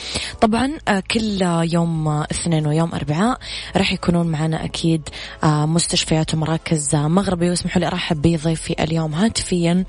طبعا 0.41 0.71
آه، 0.87 1.03
كل 1.11 1.41
يوم 1.73 2.07
اثنين 2.07 2.67
ويوم 2.67 2.93
أربعاء 2.93 3.39
راح 3.77 3.91
يكونون 3.91 4.27
معنا 4.27 4.65
أكيد 4.65 5.09
آه، 5.43 5.65
مستشفيات 5.65 6.33
ومراكز 6.33 6.95
مغربي. 6.95 7.49
واسمحوا 7.49 7.79
لي 7.79 7.87
أرحب 7.87 8.21
بضيفي 8.21 8.83
اليوم 8.83 9.13
هاتفيا 9.13 9.85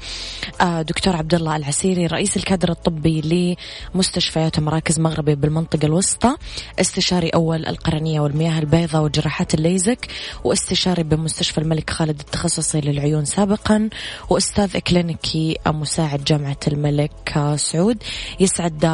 دكتور 0.63 1.17
عبد 1.17 1.35
الله 1.35 1.57
العسيري 1.57 2.07
رئيس 2.07 2.37
الكادر 2.37 2.71
الطبي 2.71 3.57
مستشفيات 3.95 4.59
ومراكز 4.59 5.01
مغربي 5.01 5.35
بالمنطقة 5.35 5.87
الوسطى 5.87 6.37
استشاري 6.81 7.29
أول 7.29 7.67
القرنية 7.67 8.21
والمياه 8.21 8.59
البيضاء 8.59 9.03
وجراحات 9.03 9.55
الليزك 9.55 10.07
واستشاري 10.45 11.03
بمستشفى 11.03 11.59
الملك 11.59 11.91
خالد 11.91 12.21
التخصصي 12.21 12.81
للعيون 12.81 13.25
سابقا 13.25 13.89
وأستاذ 14.31 14.77
إكلينيكي 14.77 15.57
مساعد 15.67 16.25
جامعة 16.25 16.57
الملك 16.69 17.53
سعود. 17.57 18.03
يسعد 18.41 18.87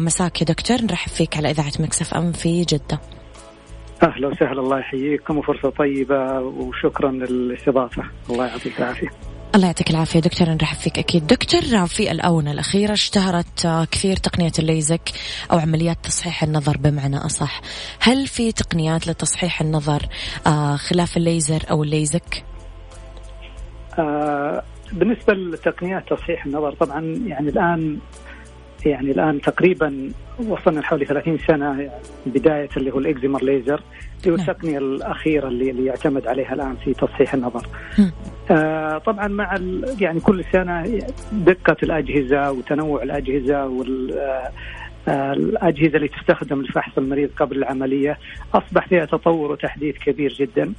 مساك 0.00 0.40
يا 0.40 0.46
دكتور. 0.46 0.82
نرحب 0.82 1.10
فيك 1.10 1.36
على 1.36 1.50
إذاعة 1.50 1.72
مكسف 1.80 2.14
أم 2.14 2.32
في 2.32 2.62
جدة. 2.62 3.00
أهلا 4.02 4.28
وسهلا 4.28 4.60
الله 4.60 4.78
يحييكم 4.78 5.38
وفرصة 5.38 5.70
طيبة 5.70 6.40
وشكرا 6.40 7.10
للاستضافة. 7.10 8.02
الله 8.30 8.46
يعطيك 8.46 8.78
العافية. 8.78 9.08
الله 9.54 9.66
يعطيك 9.66 9.90
العافية 9.90 10.20
دكتور 10.20 10.48
نرحب 10.48 10.76
فيك 10.76 10.98
أكيد 10.98 11.26
دكتور 11.26 11.86
في 11.86 12.10
الآونة 12.10 12.50
الأخيرة 12.50 12.92
اشتهرت 12.92 13.86
كثير 13.90 14.16
تقنية 14.16 14.52
الليزك 14.58 15.10
أو 15.52 15.58
عمليات 15.58 15.96
تصحيح 16.02 16.42
النظر 16.42 16.76
بمعنى 16.76 17.16
أصح 17.16 17.60
هل 18.00 18.26
في 18.26 18.52
تقنيات 18.52 19.08
لتصحيح 19.08 19.60
النظر 19.60 20.02
آه، 20.46 20.76
خلاف 20.76 21.16
الليزر 21.16 21.62
أو 21.70 21.82
الليزك؟ 21.82 22.44
آه 23.98 24.62
بالنسبة 24.92 25.34
لتقنيات 25.34 26.08
تصحيح 26.08 26.46
النظر 26.46 26.72
طبعا 26.74 27.00
يعني 27.26 27.48
الآن 27.48 27.98
يعني 28.86 29.10
الآن 29.10 29.40
تقريبا 29.40 30.12
وصلنا 30.48 30.80
لحوالي 30.80 31.04
30 31.04 31.38
سنة 31.48 31.80
يعني 31.80 31.90
بداية 32.26 32.68
اللي 32.76 32.90
هو 32.90 32.98
الإكزيمر 32.98 33.44
ليزر 33.44 33.82
اللي 34.20 34.32
هو 34.32 34.36
نعم. 34.36 34.50
التقنية 34.50 34.78
الأخيرة 34.78 35.48
اللي, 35.48 35.70
اللي 35.70 35.86
يعتمد 35.86 36.26
عليها 36.26 36.54
الآن 36.54 36.76
في 36.84 36.94
تصحيح 36.94 37.34
النظر. 37.34 37.66
آه 38.50 38.98
طبعا 38.98 39.28
مع 39.28 39.58
يعني 40.00 40.20
كل 40.20 40.44
سنة 40.52 41.00
دقة 41.32 41.76
الأجهزة 41.82 42.52
وتنوع 42.52 43.02
الأجهزة 43.02 43.66
وال 43.66 44.18
آه, 44.18 44.50
آه، 45.08 45.32
الأجهزة 45.32 45.96
اللي 45.96 46.08
تستخدم 46.08 46.62
لفحص 46.62 46.98
المريض 46.98 47.30
قبل 47.36 47.56
العملية 47.56 48.18
أصبح 48.54 48.88
فيها 48.88 49.04
تطور 49.04 49.52
وتحديث 49.52 49.96
كبير 49.96 50.32
جدا 50.32 50.72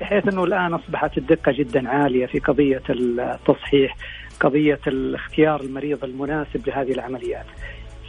بحيث 0.00 0.28
أنه 0.28 0.44
الآن 0.44 0.74
أصبحت 0.74 1.18
الدقة 1.18 1.52
جدا 1.52 1.88
عالية 1.88 2.26
في 2.26 2.38
قضية 2.38 2.82
التصحيح 2.90 3.96
قضية 4.40 4.80
الاختيار 4.86 5.60
المريض 5.60 6.04
المناسب 6.04 6.68
لهذه 6.68 6.92
العمليات. 6.92 7.46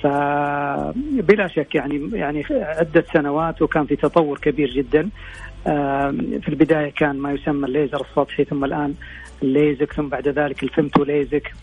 فبلا 0.03 1.47
شك 1.47 1.75
يعني 1.75 2.10
يعني 2.13 2.45
عدة 2.51 3.05
سنوات 3.13 3.62
وكان 3.62 3.86
في 3.86 3.95
تطور 3.95 4.38
كبير 4.38 4.69
جدا. 4.69 5.10
في 5.63 6.50
البداية 6.50 6.91
كان 6.91 7.17
ما 7.17 7.32
يسمى 7.32 7.67
الليزر 7.67 8.02
السطحي 8.02 8.43
ثم 8.43 8.65
الآن 8.65 8.93
الليزك 9.43 9.93
ثم 9.93 10.08
بعد 10.08 10.28
ذلك 10.28 10.63
ال 10.63 10.70
Femto 10.70 11.04
LASIK. 11.04 11.54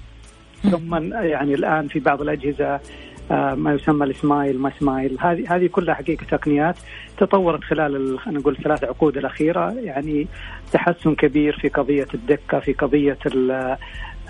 ثم 0.63 1.13
يعني 1.13 1.55
الآن 1.55 1.89
في 1.89 2.01
بعض 2.01 2.23
الأجهزة 2.23 2.81
ما 3.31 3.75
يسمى 3.75 4.07
السمايل 4.07 4.59
ما 4.59 4.73
سمايل 4.81 5.17
هذه 5.21 5.57
هذه 5.57 5.67
كلها 5.67 5.95
حقيقة 5.95 6.27
تقنيات 6.31 6.77
تطورت 7.19 7.65
خلال 7.65 8.19
خلينا 8.19 8.41
نقول 8.41 8.57
الثلاث 8.59 8.85
عقود 8.85 9.17
الأخيرة. 9.17 9.73
يعني 9.73 10.27
تحسن 10.73 11.15
كبير 11.15 11.59
في 11.59 11.69
قضية 11.69 12.07
الدقة 12.15 12.59
في 12.61 12.73
قضية 12.73 13.19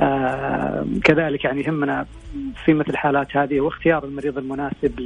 آه 0.00 0.87
كذلك 1.05 1.44
يعني 1.44 1.62
يهمنا 1.62 2.07
في 2.64 2.74
مثل 2.74 2.90
الحالات 2.90 3.37
هذه 3.37 3.61
واختيار 3.61 4.05
المريض 4.05 4.38
المناسب 4.38 5.00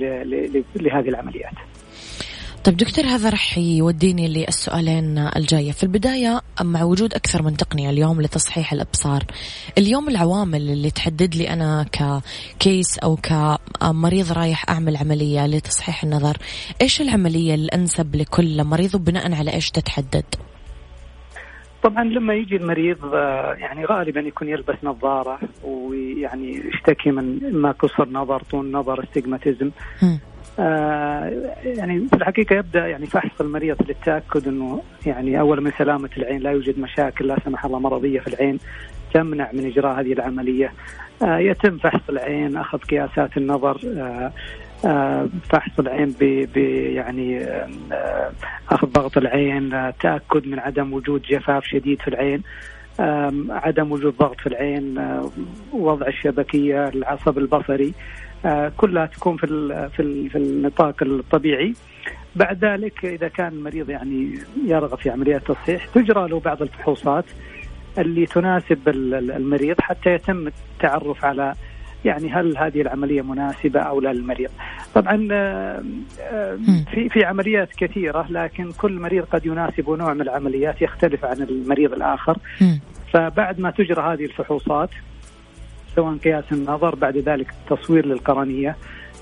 لهذه 0.77 1.09
العمليات. 1.09 1.55
طيب 2.65 2.77
دكتور 2.77 3.05
هذا 3.05 3.31
راح 3.31 3.59
يوديني 3.59 4.29
للسؤالين 4.29 5.19
الجاية. 5.19 5.73
في 5.73 5.83
البداية 5.83 6.41
مع 6.63 6.83
وجود 6.83 7.15
أكثر 7.15 7.43
من 7.43 7.57
تقنية 7.57 7.91
اليوم 7.91 8.23
لتصحيح 8.23 8.73
الأبصار 8.73 9.23
اليوم 9.79 10.09
العوامل 10.09 10.71
اللي 10.71 10.91
تحدد 10.91 11.35
لي 11.35 11.51
أنا 11.51 11.87
ككيس 11.93 12.99
أو 12.99 13.17
كمريض 13.17 14.33
رايح 14.33 14.71
أعمل 14.71 14.97
عملية 14.97 15.47
لتصحيح 15.47 16.05
النظر 16.05 16.37
إيش 16.83 17.01
العملية 17.01 17.55
الأنسب 17.55 18.17
لكل 18.17 18.65
مريض 18.65 18.95
وبناء 18.95 19.35
على 19.35 19.53
إيش 19.53 19.71
تتحدد؟ 19.71 20.25
طبعا 21.83 22.05
لما 22.05 22.35
يجي 22.35 22.57
المريض 22.57 23.15
آه، 23.15 23.55
يعني 23.59 23.85
غالبا 23.85 24.21
يكون 24.21 24.49
يلبس 24.49 24.77
نظارة 24.83 25.39
ويعني 25.65 26.63
يشتكي 26.75 27.11
من 27.11 27.45
اما 27.45 27.73
قصر 27.73 28.09
نظر 28.09 28.43
طول 28.43 28.71
نظر 28.71 29.05
استجماتيزم 29.05 29.71
يعني 31.65 32.09
في 32.09 32.17
الحقيقة 32.17 32.57
يبدأ 32.57 32.87
يعني 32.87 33.07
فحص 33.07 33.41
المريض 33.41 33.77
للتأكد 33.89 34.49
إنه 34.49 34.83
يعني 35.07 35.41
اولا 35.41 35.61
من 35.61 35.73
سلامة 35.79 36.11
العين 36.17 36.41
لا 36.41 36.51
يوجد 36.51 36.79
مشاكل 36.79 37.27
لا 37.27 37.37
سمح 37.45 37.65
الله 37.65 37.79
مرضية 37.79 38.21
في 38.21 38.27
العين 38.27 38.59
تمنع 39.15 39.51
من 39.53 39.67
إجراء 39.67 40.01
هذه 40.01 40.13
العملية. 40.13 40.73
آه 41.23 41.39
يتم 41.39 41.79
فحص 41.79 42.09
العين 42.09 42.57
أخذ 42.57 42.79
قياسات 42.79 43.37
النظر. 43.37 43.79
آه 43.97 44.33
آه، 44.85 45.29
فحص 45.51 45.79
العين 45.79 46.15
ب 46.21 46.57
يعني 46.97 47.45
آه، 47.93 48.33
أخذ 48.71 48.87
ضغط 48.87 49.19
العين 49.19 49.75
آه، 49.75 49.95
تأكد 50.01 50.47
من 50.47 50.59
عدم 50.59 50.93
وجود 50.93 51.23
جفاف 51.23 51.65
شديد 51.65 52.03
في 52.03 52.09
العين. 52.09 52.43
عدم 53.51 53.93
وجود 53.93 54.17
ضغط 54.19 54.41
في 54.41 54.47
العين 54.47 54.99
وضع 55.73 56.07
الشبكية 56.07 56.89
العصب 56.89 57.39
البصري. 57.39 57.95
كلها 58.77 59.07
تكون 59.07 59.37
في 59.37 59.47
في 59.97 60.29
في 60.29 60.39
النطاق 60.39 61.03
الطبيعي 61.03 61.75
بعد 62.37 62.65
ذلك 62.65 63.05
إذا 63.05 63.29
كان 63.29 63.53
المريض 63.53 63.91
يعني 63.91 64.39
يرغب 64.67 64.99
في 64.99 65.11
عمليات 65.11 65.47
تصحيح 65.47 65.87
تجرى 65.87 66.29
له 66.29 66.41
بعض 66.41 66.63
الفحوصات 66.63 67.25
اللي 67.99 68.27
تناسب 68.27 68.89
المريض 68.89 69.81
حتى 69.81 70.15
يتم 70.15 70.47
التعرف 70.47 71.25
على 71.25 71.55
يعني 72.05 72.31
هل 72.31 72.57
هذه 72.57 72.81
العملية 72.81 73.23
مناسبة 73.23 73.81
أو 73.81 74.01
لا 74.01 74.13
للمريض. 74.13 74.51
طبعا 74.95 75.29
آه، 75.33 75.83
آه، 76.21 76.59
في 76.93 77.09
في 77.09 77.25
عمليات 77.25 77.69
كثيرة 77.75 78.27
لكن 78.31 78.73
كل 78.73 78.93
مريض 79.01 79.25
قد 79.25 79.47
يناسب 79.47 79.91
نوع 79.91 80.15
من 80.15 80.21
العمليات 80.21 80.83
يختلف 80.83 81.25
عن 81.25 81.43
المريض 81.43 81.93
الآخر. 81.93 82.39
فبعد 83.13 83.61
ما 83.61 83.71
تجرى 83.71 84.15
هذه 84.15 84.25
الفحوصات 84.25 84.91
سواء 85.97 86.17
قياس 86.17 86.45
النظر 86.53 86.95
بعد 86.95 87.17
ذلك 87.17 87.55
تصوير 87.71 88.07
للقرنية. 88.07 88.77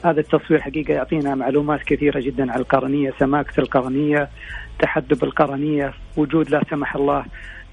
هذا 0.04 0.20
التصوير 0.20 0.60
حقيقة 0.60 0.94
يعطينا 0.94 1.34
معلومات 1.34 1.82
كثيرة 1.82 2.20
جدا 2.20 2.52
عن 2.52 2.58
القرنية 2.58 3.12
سماكة 3.18 3.60
القرنية 3.60 4.28
تحدب 4.78 5.24
القرنية 5.24 5.92
وجود 6.16 6.50
لا 6.50 6.62
سمح 6.70 6.96
الله 6.96 7.24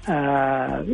آه، 0.08 0.84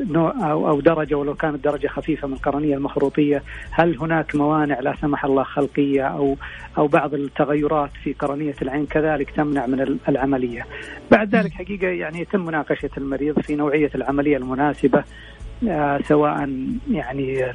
أو 0.43 0.81
درجة 0.81 1.15
ولو 1.15 1.35
كانت 1.35 1.65
درجة 1.65 1.87
خفيفة 1.87 2.29
من 2.29 2.35
القرنية 2.35 2.75
المخروطية. 2.75 3.43
هل 3.71 3.99
هناك 3.99 4.35
موانع 4.35 4.81
لا 4.81 4.95
سمح 5.01 5.25
الله 5.25 5.43
خلقية 5.43 6.03
أو 6.03 6.37
أو 6.79 6.87
بعض 6.87 7.15
التغيرات 7.15 7.91
في 8.05 8.12
قرنية 8.12 8.55
العين؟ 8.62 8.87
كذلك 8.87 9.31
تمنع 9.31 9.67
من 9.67 9.99
العملية. 10.09 10.67
بعد 11.11 11.35
ذلك 11.35 11.53
حقيقة 11.53 11.87
يعني 11.87 12.21
يتم 12.21 12.45
مناقشة 12.45 12.91
المريض 12.97 13.41
في 13.41 13.55
نوعية 13.55 13.91
العملية 13.95 14.37
المناسبة. 14.37 15.05
سواء 16.09 16.48
يعني 16.90 17.53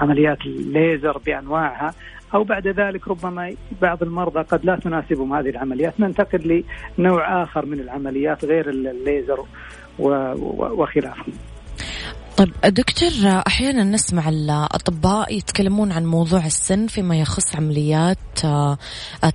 عمليات 0.00 0.38
الليزر 0.46 1.18
بأنواعها 1.18 1.94
أو 2.34 2.44
بعد 2.44 2.68
ذلك 2.68 3.08
ربما 3.08 3.54
بعض 3.82 4.02
المرضى 4.02 4.40
قد 4.40 4.64
لا 4.64 4.76
تناسبهم 4.76 5.34
هذه 5.34 5.48
العمليات 5.48 6.00
ننتقل 6.00 6.64
لنوع 6.98 7.42
آخر 7.42 7.66
من 7.66 7.80
العمليات 7.80 8.44
غير 8.44 8.70
الليزر 8.70 9.44
وخلافه. 9.98 11.32
طيب 12.36 12.52
دكتور 12.64 13.42
أحيانا 13.46 13.84
نسمع 13.84 14.28
الأطباء 14.28 15.34
يتكلمون 15.36 15.92
عن 15.92 16.06
موضوع 16.06 16.46
السن 16.46 16.86
فيما 16.86 17.20
يخص 17.20 17.56
عمليات 17.56 18.44
آه، 18.44 18.78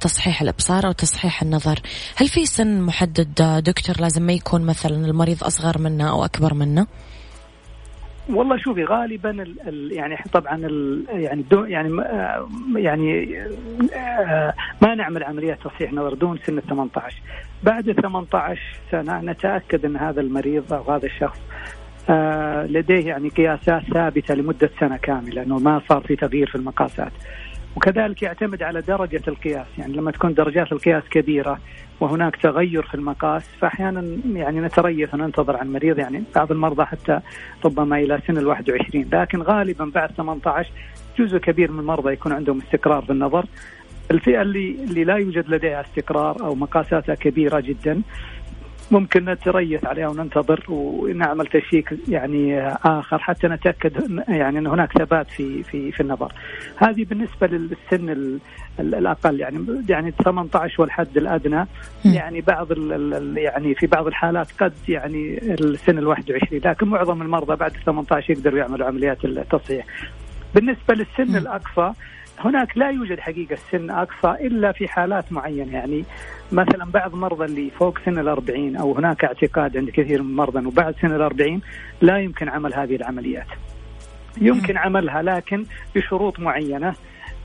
تصحيح 0.02 0.42
الأبصار 0.42 0.88
أو 0.88 0.92
تصحيح 0.92 1.42
النظر، 1.42 1.80
هل 2.16 2.28
في 2.28 2.46
سن 2.46 2.82
محدد 2.82 3.62
دكتور 3.66 3.96
لازم 4.00 4.24
ما 4.24 4.34
يكون 4.34 4.62
مثلا 4.62 4.96
المريض 5.06 5.44
أصغر 5.44 5.78
منه 5.78 6.10
أو 6.10 6.26
أكبر 6.26 6.54
منه؟ 6.54 6.88
والله 8.30 8.58
شوفي 8.58 8.84
غالبا 8.84 9.30
ال 9.30 9.68
ال 9.68 9.92
يعني 9.92 10.18
طبعا 10.34 10.56
ال 10.56 11.06
يعني 11.10 11.42
دو 11.42 11.66
يعني 11.66 12.02
يعني 12.76 13.38
آه، 13.96 14.54
ما 14.82 14.96
نعمل 14.96 15.24
عمليات 15.24 15.62
تصحيح 15.64 15.94
نظر 15.94 16.14
دون 16.14 16.40
سن 16.46 16.58
ال 16.58 16.64
18 16.64 17.18
بعد 17.64 17.90
ال 17.90 17.96
18 17.96 18.62
سنة 18.92 19.22
نتأكد 19.22 19.86
إن 19.86 19.98
هذا 19.98 20.22
المريض 20.22 20.74
أو 20.74 20.92
هذا 20.92 21.06
الشخص 21.06 21.40
آه، 22.10 22.66
لديه 22.66 23.08
يعني 23.08 23.30
قياسات 23.30 23.84
ثابتة 23.94 24.34
لمدة 24.34 24.70
سنة 24.80 24.98
كاملة 24.98 25.44
إنه 25.44 25.60
ما 25.60 25.82
صار 25.90 26.02
في 26.02 26.16
تغيير 26.16 26.50
في 26.50 26.56
المقاسات. 26.56 27.12
وكذلك 27.76 28.24
يعتمد 28.24 28.64
على 28.64 28.82
درجة 28.82 29.22
القياس 29.28 29.68
يعني 29.78 29.94
لما 29.94 30.12
تكون 30.12 30.34
درجات 30.34 30.72
القياس 30.72 31.04
كبيرة 31.12 31.60
وهناك 32.00 32.36
تغير 32.36 32.84
في 32.84 32.96
المقاس 32.96 33.44
فأحيانا 33.62 34.18
يعني 34.34 34.60
نتريث 34.60 35.14
وننتظر 35.14 35.58
عن 35.58 35.68
المريض 35.68 36.00
يعني 36.00 36.24
بعض 36.36 36.52
المرضى 36.52 36.86
حتى 36.86 37.20
ربما 37.66 38.00
إلى 38.00 38.20
سن 38.28 38.38
ال 38.38 38.48
21 38.48 39.06
لكن 39.14 39.42
غالبا 39.42 39.86
بعد 39.96 40.12
18 40.12 40.72
جزء 41.20 41.38
كبير 41.38 41.72
من 41.72 41.80
المرضى 41.80 42.14
يكون 42.14 42.32
عندهم 42.32 42.62
استقرار 42.62 43.02
في 43.02 43.12
النظر. 43.12 43.46
الفئة 44.12 44.42
اللي, 44.42 44.72
اللي 44.84 45.04
لا 45.04 45.16
يوجد 45.16 45.50
لديها 45.50 45.82
استقرار 45.82 46.42
أو 46.42 46.56
مقاساتها 46.56 47.16
كبيرة 47.16 47.60
جدا 47.60 48.02
ممكن 48.92 49.26
نتريث 49.26 49.86
عليها 49.86 50.08
وننتظر 50.08 50.64
ونعمل 50.70 51.48
تشيك 51.48 51.94
يعني 52.08 52.62
آخر 52.68 53.20
حتى 53.20 53.48
نتأكد 53.48 54.22
يعني 54.28 54.60
إن 54.60 54.68
هناك 54.68 54.98
ثبات 54.98 55.32
في 55.32 55.64
في 55.64 55.92
في 55.92 56.02
النظر. 56.02 56.34
هذه 56.78 57.06
بالنسبة 57.06 57.48
للسن 57.48 58.40
الأقل 58.80 59.40
يعني 59.40 59.66
يعني 59.90 60.14
18 60.24 60.82
والحد 60.82 61.18
الأدنى 61.18 61.66
يعني 62.06 62.42
بعض 62.42 62.68
يعني 63.38 63.76
في 63.76 63.88
بعض 63.88 64.08
الحالات 64.08 64.48
قد 64.60 64.74
يعني 64.88 65.38
السن 65.54 65.98
ال 65.98 66.08
21 66.08 66.62
لكن 66.66 66.88
معظم 66.88 67.22
المرضى 67.22 67.56
بعد 67.56 67.72
18 67.86 68.34
يقدروا 68.34 68.60
يعملوا 68.60 68.88
عمليات 68.88 69.26
التصحيح. 69.26 69.86
بالنسبة 70.56 70.94
للسن 70.96 71.36
الأقصى 71.36 71.94
هناك 72.40 72.78
لا 72.78 72.90
يوجد 72.90 73.20
حقيقة 73.20 73.58
سن 73.72 73.90
أقصى 73.90 74.48
إلا 74.48 74.72
في 74.72 74.88
حالات 74.88 75.32
معينة. 75.32 75.74
يعني 75.74 76.06
مثلا 76.52 76.86
بعض 76.86 77.16
مرضى 77.16 77.46
اللي 77.46 77.70
فوق 77.70 78.00
سن 78.06 78.20
الأربعين 78.20 78.76
أو 78.76 78.94
هناك 78.94 79.24
اعتقاد 79.24 79.78
عند 79.78 79.90
كثير 79.90 80.22
من 80.22 80.30
المرضى 80.30 80.60
أنه 80.60 80.72
بعد 80.72 80.96
سن 81.02 81.16
الأربعين 81.16 81.62
لا 82.02 82.18
يمكن 82.18 82.50
عمل 82.50 82.74
هذه 82.74 82.96
العمليات. 82.96 83.48
يمكن 84.42 84.78
عملها 84.78 85.22
لكن 85.22 85.66
بشروط 85.96 86.40
معينة. 86.40 86.94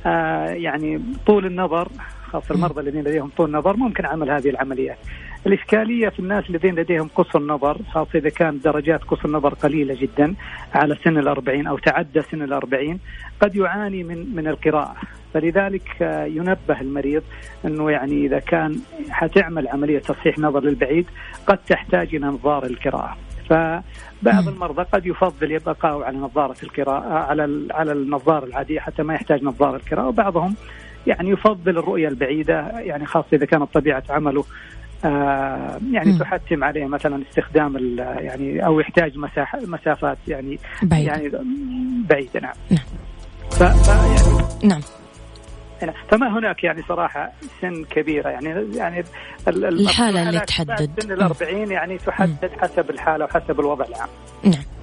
آه 0.06 0.48
يعني 0.48 1.02
طول 1.26 1.46
النظر 1.46 1.88
خاصة 2.26 2.54
المرضى 2.54 2.80
الذين 2.80 3.00
لديهم 3.00 3.30
طول 3.36 3.50
نظر 3.50 3.76
ممكن 3.76 4.06
عمل 4.06 4.30
هذه 4.30 4.50
العمليات. 4.50 4.98
الإشكالية 5.46 6.08
في 6.08 6.18
الناس 6.18 6.50
الذين 6.50 6.74
لديهم 6.74 7.08
قصر 7.14 7.42
نظر 7.42 7.78
خاصة 7.92 8.18
إذا 8.18 8.28
كانت 8.28 8.64
درجات 8.64 9.04
قصر 9.04 9.30
نظر 9.30 9.54
قليلة 9.54 9.94
جدا 9.94 10.34
على 10.74 10.96
سن 11.04 11.18
الأربعين 11.18 11.66
أو 11.66 11.78
تعدى 11.78 12.22
سن 12.22 12.42
الأربعين 12.42 13.00
قد 13.40 13.56
يعاني 13.56 14.04
من 14.04 14.36
من 14.36 14.48
القراءة. 14.48 14.96
فلذلك 15.34 16.02
آه، 16.02 16.24
ينبه 16.24 16.80
المريض 16.80 17.22
إنه 17.64 17.90
يعني 17.90 18.26
إذا 18.26 18.38
كان 18.38 18.80
حتعمل 19.10 19.68
عملية 19.68 19.98
تصحيح 19.98 20.38
نظر 20.38 20.60
للبعيد 20.60 21.06
قد 21.46 21.58
تحتاج 21.58 22.14
إلى 22.14 22.26
نظاره 22.26 22.66
القراءة. 22.66 23.16
فبعض 23.50 24.48
المرضى 24.48 24.82
قد 24.82 25.06
يفضل 25.06 25.52
يبقى 25.52 25.76
على 25.82 26.18
نظارة 26.18 26.56
القراءة 26.62 27.12
على 27.12 27.68
على 27.70 27.92
النظاره 27.92 28.44
العادية 28.44 28.80
حتى 28.80 29.02
ما 29.02 29.14
يحتاج 29.14 29.44
نظاره 29.44 29.76
القراءة. 29.76 30.08
وبعضهم 30.08 30.54
يعني 31.06 31.30
يفضل 31.30 31.78
الرؤية 31.78 32.08
البعيدة 32.08 32.80
يعني 32.80 33.06
خاصة 33.06 33.26
إذا 33.32 33.46
كانت 33.46 33.74
طبيعة 33.74 34.02
عمله 34.10 34.44
يعني 35.04 36.12
م. 36.12 36.18
تحتم 36.18 36.64
عليه 36.64 36.86
مثلا 36.86 37.22
استخدام 37.30 37.96
يعني 37.98 38.66
أو 38.66 38.80
يحتاج 38.80 39.18
مساحة 39.18 39.58
مسافات 39.66 40.18
يعني 40.28 40.58
بعيدة. 40.82 41.12
يعني 41.12 41.30
بعيده 42.08 42.40
نعم. 42.40 42.54
نعم. 42.70 42.84
ف 43.50 43.60
يعني 43.60 44.44
نعم. 44.64 44.80
فما 46.08 46.38
هناك 46.38 46.64
يعني 46.64 46.82
صراحة 46.82 47.32
سن 47.60 47.84
كبيرة 47.84 48.28
يعني 48.28 48.76
يعني 48.76 49.04
الحالة 49.48 50.28
اللي 50.28 50.40
تحدد. 50.40 51.00
سن 51.00 51.12
ال 51.12 51.22
40 51.22 51.70
يعني 51.70 51.98
تحدد 51.98 52.50
حسب 52.58 52.90
الحالة 52.90 53.24
وحسب 53.24 53.60
الوضع. 53.60 53.84
العام 53.84 54.08
نعم. 54.44 54.73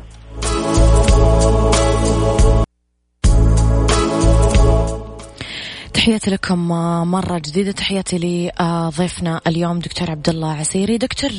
تحياتي 6.01 6.31
لكم 6.31 6.67
مرة 7.11 7.37
جديدة. 7.37 7.71
تحياتي 7.71 8.17
لضيفنا 8.17 9.41
اليوم 9.47 9.79
دكتور 9.79 10.11
عبد 10.11 10.29
الله 10.29 10.53
عسيري. 10.53 10.97
دكتور 10.97 11.31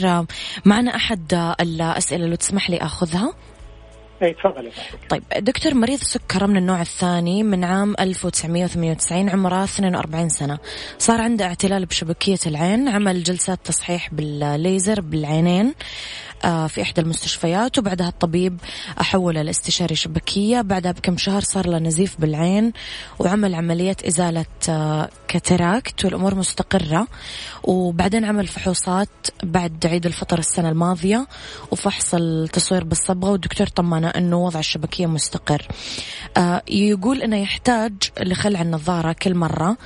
معنا 0.65 0.97
أحد 0.97 1.55
الأسئلة 1.61 2.27
لو 2.27 2.35
تسمح 2.35 2.71
لي 2.71 2.77
أخذها؟ 2.77 3.35
اي 4.23 4.35
تفضلي 4.35 4.71
طيب 5.09 5.23
دكتور 5.39 5.75
مريض 5.75 5.99
سكر 5.99 6.47
من 6.47 6.57
النوع 6.57 6.81
الثاني 6.81 7.43
من 7.43 7.65
عام 7.65 7.95
1998 8.01 9.29
عمره 9.29 9.65
42 9.65 10.29
سنة. 10.29 10.59
صار 10.99 11.21
عنده 11.21 11.45
اعتلال 11.45 11.87
بشبكية 11.87 12.39
العين 12.47 12.89
عمل 12.89 13.23
جلسات 13.23 13.59
تصحيح 13.65 14.15
بالليزر 14.15 15.01
بالعينين. 15.01 15.67
آه، 15.67 15.75
في 16.43 16.83
إحدى 16.83 17.01
المستشفيات 17.01 17.79
وبعدها 17.79 18.09
الطبيب 18.09 18.59
أحوله 19.01 19.43
لاستشاري 19.43 19.95
شبكية. 19.95 20.61
بعدها 20.61 20.93
بكم 20.93 21.17
شهر 21.17 21.41
صار 21.41 21.69
له 21.69 21.79
نزيف 21.79 22.21
بالعين 22.21 22.73
وعمل 23.19 23.55
عملية 23.55 23.97
إزالة 24.09 24.45
آه، 24.69 25.09
كاتراكت 25.29 26.05
والأمور 26.05 26.35
مستقرة. 26.35 27.07
وبعدين 27.65 28.25
عمل 28.25 28.47
فحوصات 28.47 29.09
بعد 29.43 29.87
عيد 29.87 30.07
الفطر 30.07 30.39
السنة 30.39 30.69
الماضية 30.69 31.27
وفحص 31.71 32.15
التصوير 32.15 32.85
بالصبغة. 32.85 33.31
والدكتور 33.31 33.67
طمنا 33.67 34.19
أنه 34.19 34.37
وضع 34.37 34.61
الشبكية 34.61 35.07
مستقر. 35.07 35.67
آه، 36.37 36.63
يقول 36.69 37.23
أنه 37.23 37.37
يحتاج 37.37 37.93
لخلع 38.21 38.63
النظارة 38.63 39.13
كل 39.13 39.35
مرة. 39.35 39.77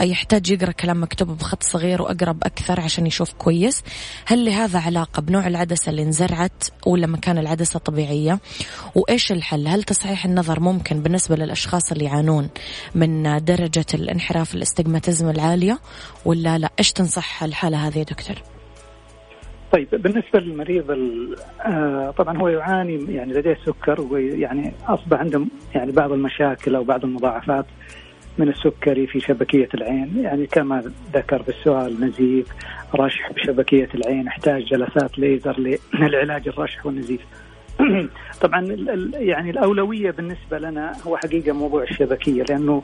يحتاج 0.00 0.50
يقرأ 0.50 0.72
كلام 0.72 1.02
مكتوب 1.02 1.28
بخط 1.28 1.62
صغير 1.62 2.02
وأقرب 2.02 2.44
أكثر 2.44 2.80
عشان 2.80 3.06
يشوف 3.06 3.32
كويس. 3.32 3.82
هل 4.26 4.44
لهذا 4.44 4.78
علاقة 4.78 5.20
بنوع 5.20 5.46
العدسة 5.46 5.90
اللي 5.90 6.05
انزرعت 6.06 6.64
ولا 6.86 7.06
مكان 7.06 7.38
العدسة 7.38 7.78
طبيعية 7.78 8.38
وإيش 8.94 9.32
الحل؟ 9.32 9.68
هل 9.68 9.82
تصحيح 9.82 10.24
النظر 10.24 10.60
ممكن 10.60 11.00
بالنسبة 11.00 11.36
للأشخاص 11.36 11.92
اللي 11.92 12.04
يعانون 12.04 12.48
من 12.94 13.22
درجة 13.44 13.86
الانحراف 13.94 14.54
الاستجماتيزم 14.54 15.30
العالية 15.30 15.78
ولا 16.24 16.58
لا؟ 16.58 16.70
إيش 16.78 16.92
تنصح 16.92 17.42
الحالة 17.42 17.76
هذه 17.76 17.98
يا 17.98 18.04
دكتور؟ 18.04 18.36
طيب 19.72 19.88
بالنسبة 19.90 20.40
للمريض 20.40 20.90
آه 21.60 22.14
طبعا 22.18 22.38
هو 22.38 22.48
يعاني 22.48 23.14
يعني 23.14 23.32
لديه 23.32 23.58
سكر 23.66 24.00
ويعني 24.00 24.72
أصبح 24.88 25.18
عنده 25.18 25.44
يعني 25.74 25.92
بعض 25.92 26.12
المشاكل 26.12 26.74
أو 26.76 26.84
بعض 26.84 27.04
المضاعفات. 27.04 27.66
من 28.38 28.48
السكري 28.48 29.06
في 29.06 29.20
شبكية 29.20 29.68
العين. 29.74 30.12
يعني 30.22 30.46
كما 30.46 30.92
ذكر 31.14 31.42
في 31.42 31.48
السؤال 31.48 32.00
نزيف 32.00 32.46
رشح 32.94 33.32
بشبكية 33.32 33.88
العين 33.94 34.28
احتاج 34.28 34.64
جلسات 34.64 35.18
ليزر 35.18 35.78
للعلاج 35.94 36.48
الرشح 36.48 36.86
والنزيف. 36.86 37.20
طبعا 38.42 38.76
يعني 39.14 39.50
الأولوية 39.50 40.10
بالنسبة 40.10 40.58
لنا 40.58 40.92
هو 41.06 41.16
حقيقة 41.16 41.52
موضوع 41.52 41.82
الشبكية 41.82 42.42
لأنه 42.42 42.82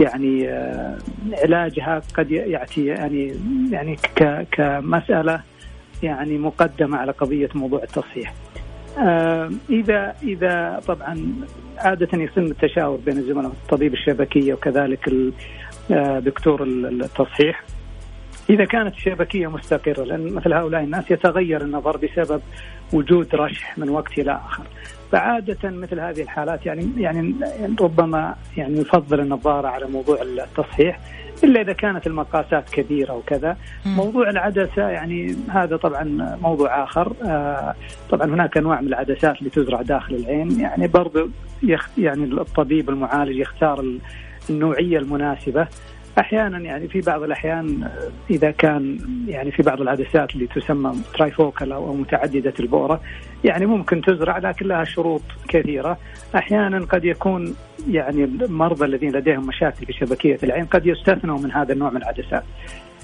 يعني 0.00 0.48
آه، 0.48 0.98
علاجها 1.32 2.02
قد 2.14 2.30
يأتي 2.30 2.86
يعني 2.86 3.34
يعني 3.72 3.96
كمسألة 4.52 5.40
يعني 6.02 6.38
مقدمة 6.38 6.98
على 6.98 7.12
قضية 7.12 7.48
موضوع 7.54 7.82
التصحيح. 7.82 8.34
آه، 8.98 9.50
إذا 9.70 10.14
إذا 10.22 10.80
طبعا 10.86 11.34
عادة 11.78 12.18
يتم 12.18 12.42
التشاور 12.42 12.98
بين 13.06 13.18
الزملاء 13.18 13.50
الطبيب 13.50 13.94
الشبكية 13.94 14.54
وكذلك 14.54 15.10
دكتور 16.18 16.62
التصحيح. 16.62 17.62
إذا 18.50 18.64
كانت 18.64 18.94
الشبكية 18.94 19.46
مستقرة 19.46 20.04
لأن 20.04 20.32
مثل 20.32 20.52
هؤلاء 20.52 20.82
الناس 20.82 21.10
يتغير 21.10 21.62
النظر 21.62 21.96
بسبب 21.96 22.42
وجود 22.92 23.34
رشح 23.34 23.78
من 23.78 23.88
وقت 23.88 24.18
إلى 24.18 24.32
آخر. 24.32 24.64
فعادة 25.12 25.70
مثل 25.70 26.00
هذه 26.00 26.22
الحالات 26.22 26.66
يعني 26.66 26.90
يعني 26.96 27.34
ربما 27.80 28.34
يعني 28.56 28.78
يفضل 28.78 29.20
النظارة 29.20 29.68
على 29.68 29.86
موضوع 29.86 30.22
التصحيح. 30.22 31.00
إلا 31.44 31.60
إذا 31.60 31.72
كانت 31.72 32.06
المقاسات 32.06 32.70
كبيرة 32.70 33.12
وكذا. 33.12 33.56
موضوع 33.86 34.30
العدسة 34.30 34.88
يعني 34.88 35.36
هذا 35.48 35.76
طبعا 35.76 36.36
موضوع 36.42 36.84
آخر. 36.84 37.12
آه 37.24 37.74
طبعا 38.10 38.26
هناك 38.26 38.56
أنواع 38.56 38.80
من 38.80 38.88
العدسات 38.88 39.38
اللي 39.38 39.50
تزرع 39.50 39.82
داخل 39.82 40.14
العين. 40.14 40.60
يعني 40.60 40.86
برضو 40.86 41.28
يخ 41.62 41.88
يعني 41.98 42.24
الطبيب 42.24 42.90
المعالج 42.90 43.36
يختار 43.36 43.84
النوعية 44.50 44.98
المناسبة. 44.98 45.66
أحيانا 46.18 46.58
يعني 46.58 46.88
في 46.88 47.00
بعض 47.00 47.22
الأحيان 47.22 47.90
إذا 48.30 48.50
كان 48.50 48.98
يعني 49.28 49.50
في 49.50 49.62
بعض 49.62 49.80
العدسات 49.80 50.34
اللي 50.34 50.46
تسمى 50.46 50.92
ترايفوكال 51.14 51.72
أو 51.72 51.94
متعددة 51.94 52.54
البؤره 52.60 53.00
يعني 53.44 53.66
ممكن 53.66 54.00
تزرع 54.02 54.38
لكن 54.38 54.66
لها 54.66 54.84
شروط 54.84 55.22
كثيرة. 55.48 55.98
أحيانا 56.34 56.84
قد 56.84 57.04
يكون 57.04 57.54
يعني 57.90 58.24
المرضى 58.24 58.84
الذين 58.84 59.12
لديهم 59.12 59.46
مشاكل 59.46 59.86
في 59.86 59.92
شبكية 59.92 60.38
العين 60.42 60.64
قد 60.64 60.86
يستثنوا 60.86 61.38
من 61.38 61.52
هذا 61.52 61.72
النوع 61.72 61.90
من 61.90 61.96
العدسات. 61.96 62.44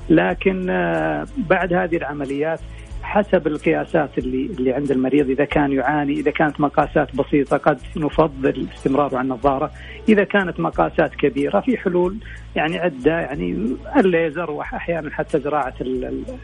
لكن 0.08 0.70
آه، 0.70 1.26
بعد 1.36 1.72
هذه 1.72 1.96
العمليات 1.96 2.60
حسب 3.04 3.46
القياسات 3.46 4.18
اللي 4.18 4.46
اللي 4.46 4.72
عند 4.72 4.90
المريض 4.90 5.30
إذا 5.30 5.44
كان 5.44 5.72
يعاني 5.72 6.12
إذا 6.12 6.30
كانت 6.30 6.60
مقاسات 6.60 7.16
بسيطة 7.16 7.56
قد 7.56 7.78
نفضل 7.96 8.66
استمراره 8.76 9.16
على 9.16 9.24
النظارة. 9.24 9.70
إذا 10.08 10.24
كانت 10.24 10.60
مقاسات 10.60 11.14
كبيرة 11.14 11.60
في 11.60 11.76
حلول 11.76 12.16
يعني 12.56 12.78
عدة 12.78 13.20
يعني 13.20 13.76
الليزر 13.96 14.50
وأحيانا 14.50 15.10
حتى 15.10 15.38
زراعة 15.40 15.74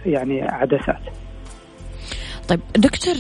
يعني 0.07 0.43
عدسات. 0.43 1.03
طيب 2.51 2.61
دكتور 2.77 3.15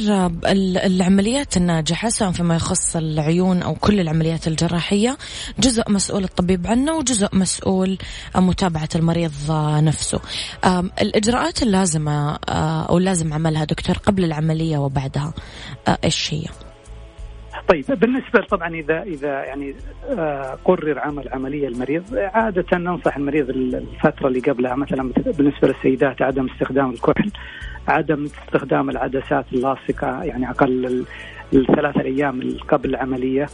العمليات 0.87 1.57
الناجحة 1.57 2.09
سواء 2.09 2.31
فيما 2.31 2.57
يخص 2.57 2.97
العيون 2.97 3.63
أو 3.63 3.75
كل 3.75 4.01
العمليات 4.01 4.49
الجراحية 4.49 5.17
جزء 5.59 5.83
مسؤول 5.91 6.25
الطبيب 6.25 6.67
عنه 6.67 6.97
وجزء 6.97 7.29
مسؤول 7.33 7.99
متابعة 8.37 8.89
المريض 8.97 9.31
نفسه 9.83 10.21
الإجراءات 11.03 11.63
اللازمة 11.63 12.39
أو 12.91 12.99
لازم 12.99 13.33
عملها 13.33 13.65
دكتور 13.65 13.97
قبل 13.97 14.25
العملية 14.25 14.79
وبعدها 14.79 15.33
إيش 16.05 16.35
هي؟ 16.35 16.45
طيب 17.69 17.85
بالنسبة 18.01 18.41
طبعا 18.51 18.69
إذا 18.69 19.03
إذا 19.03 19.45
يعني 19.45 19.75
قرر 20.65 20.99
عمل 20.99 21.29
عملية 21.29 21.69
المريض 21.69 22.05
عادة 22.15 22.79
ننصح 22.79 23.17
المريض 23.17 23.51
الفترة 23.51 24.29
اللي 24.29 24.41
قبلها 24.41 24.75
مثلا 24.75 25.13
بالنسبة 25.27 25.69
للسيدات 25.69 26.23
عدم 26.23 26.47
استخدام 26.51 26.91
الكحل 26.91 27.31
عدم 27.91 28.25
استخدام 28.25 28.91
العدسات 28.91 29.45
اللاصقة 29.53 30.23
يعني 30.23 30.51
أقل 30.51 31.05
الثلاث 31.53 31.97
أيام 31.97 32.57
قبل 32.69 32.91
العملية 32.91 33.47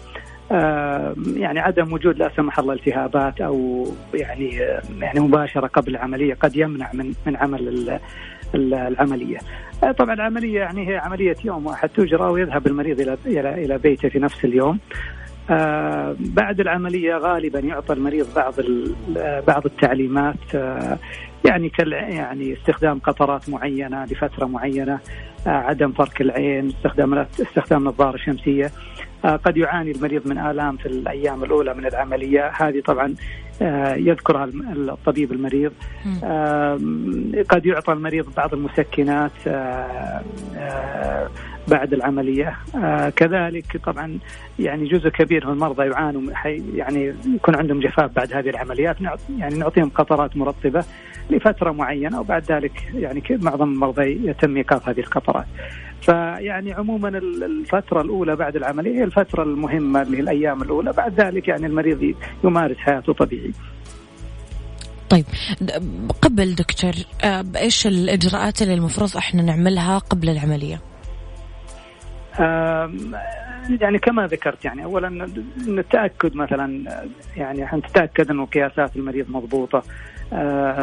يعني 1.37 1.61
عدم 1.61 1.93
وجود 1.93 2.19
لا 2.19 2.31
سمح 2.37 2.59
الله 2.59 2.75
التهابات 2.75 3.41
أو 3.41 3.87
يعني 4.15 4.51
يعني 5.01 5.21
مباشرة 5.21 5.67
قبل 5.67 5.91
العملية 5.91 6.35
قد 6.35 6.57
يمنع 6.57 6.91
من 6.93 7.13
من 7.27 7.37
عمل 7.37 7.99
العملية. 8.55 9.39
طبعا 9.99 10.15
العملية 10.15 10.61
يعني 10.61 10.89
هي 10.89 10.97
عملية 10.97 11.37
يوم 11.45 11.67
واحد 11.67 11.89
تجرى 11.89 12.25
ويذهب 12.25 12.67
المريض 12.67 13.01
إلى 13.27 13.65
إلى 13.65 13.79
بيته 13.79 14.09
في 14.09 14.19
نفس 14.19 14.45
اليوم. 14.45 14.79
آه 15.51 16.17
بعد 16.19 16.61
العملية 16.61 17.17
غالبا 17.17 17.59
يعطى 17.59 17.93
المريض 17.93 18.27
بعض 18.37 18.55
بعض 19.47 19.67
التعليمات 19.67 20.55
آه 20.55 20.99
يعني 21.49 21.69
كال 21.69 21.93
يعني 21.93 22.53
استخدام 22.53 22.99
قطرات 22.99 23.49
معينة 23.49 24.05
لفترة 24.05 24.47
معينة 24.47 24.99
آه 25.47 25.51
عدم 25.51 25.93
فرك 25.93 26.21
العين 26.21 26.69
استخدام 26.69 27.15
استخدام 27.41 27.85
نظارة 27.85 28.17
شمسية. 28.17 28.71
آه 29.25 29.37
قد 29.37 29.57
يعاني 29.57 29.91
المريض 29.91 30.29
من 30.29 30.39
آلام 30.39 30.77
في 30.77 30.87
الأيام 30.87 31.45
الأولى 31.45 31.75
من 31.75 31.87
العملية. 31.87 32.53
هذه 32.55 32.81
طبعا 32.81 33.07
آه 33.07 33.46
يذكرها 33.97 34.45
الطبيب 34.45 35.33
المريض. 35.33 35.73
آه 36.25 36.81
قد 37.49 37.67
يعطى 37.67 37.93
المريض 37.93 38.27
بعض 38.37 38.55
المسكنات 38.55 39.33
آه 39.47 40.23
آه 40.57 41.29
بعد 41.69 41.93
العملية. 41.93 42.57
آه 42.75 43.09
كذلك 43.09 43.77
طبعا 43.85 44.19
يعني 44.59 44.89
جزء 44.89 45.09
كبير 45.09 45.47
من 45.47 45.53
المرضى 45.53 45.87
يعانوا 45.87 46.23
يعني 46.75 47.15
يكون 47.35 47.57
عندهم 47.57 47.81
جفاف 47.81 48.11
بعد 48.17 48.33
هذه 48.33 48.51
العمليات. 48.51 48.97
يعني 49.39 49.59
نعطيهم 49.59 49.91
قطرات 49.91 50.37
مرطبة. 50.37 50.85
لفترة 51.31 51.73
معينة 51.73 52.21
وبعد 52.21 52.53
ذلك 52.53 52.89
يعني 52.95 53.23
معظم 53.31 53.73
المرضى 53.73 54.29
يتم 54.29 54.57
إيقاف 54.57 54.89
هذه 54.89 55.01
القطرات. 55.01 55.47
فيعني 56.03 56.73
عموما 56.73 57.09
الفترة 57.19 58.01
الأولى 58.01 58.37
بعد 58.37 58.57
العملية 58.57 58.99
هي 58.99 59.05
الفترة 59.05 59.43
المهمة 59.43 60.03
اللي 60.03 60.17
هي 60.17 60.21
الأيام 60.21 60.63
الأولى. 60.63 60.93
بعد 60.93 61.21
ذلك 61.21 61.49
يعني 61.49 61.67
المريض 61.67 62.15
يمارس 62.45 62.77
حياته 62.77 63.13
طبيعي. 63.13 63.53
طيب 65.09 65.25
قبل 66.23 66.55
دكتور 66.55 66.93
إيش 67.57 67.87
الإجراءات 67.87 68.63
اللي 68.63 68.75
المفروض 68.75 69.17
إحنا 69.17 69.43
نعملها 69.43 69.99
قبل 69.99 70.29
العملية؟ 70.29 70.81
يعني 73.81 73.99
كما 73.99 74.27
ذكرت 74.27 74.65
يعني 74.65 74.85
اولا 74.85 75.29
نتأكد 75.69 76.37
مثلا 76.37 76.85
يعني 77.37 77.63
عشان 77.63 77.83
تتاكد 77.83 78.31
إنه 78.31 78.47
قياسات 78.47 78.97
المريض 78.97 79.31
مضبوطة. 79.31 79.83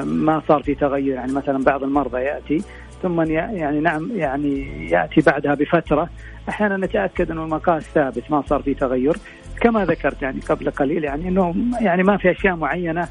ما 0.03 0.41
صار 0.47 0.63
في 0.63 0.75
تغير. 0.75 1.15
يعني 1.15 1.33
مثلا 1.33 1.63
بعض 1.63 1.83
المرضى 1.83 2.21
يأتي 2.21 2.63
ثم 3.01 3.21
يعني 3.21 3.79
نعم 3.79 4.09
يعني 4.15 4.89
يأتي 4.89 5.21
بعدها 5.21 5.53
بفترة. 5.53 6.09
أحيانا 6.49 6.77
نتأكد 6.77 7.31
إنه 7.31 7.43
المقاس 7.43 7.83
ثابت 7.83 8.31
ما 8.31 8.41
صار 8.41 8.61
في 8.61 8.73
تغير. 8.73 9.17
كما 9.61 9.85
ذكرت 9.85 10.21
يعني 10.21 10.39
قبل 10.49 10.69
قليل 10.69 11.03
يعني 11.03 11.27
إنه 11.27 11.55
يعني 11.81 12.03
ما 12.03 12.17
في 12.17 12.31
أشياء 12.31 12.55
معينة 12.55 13.07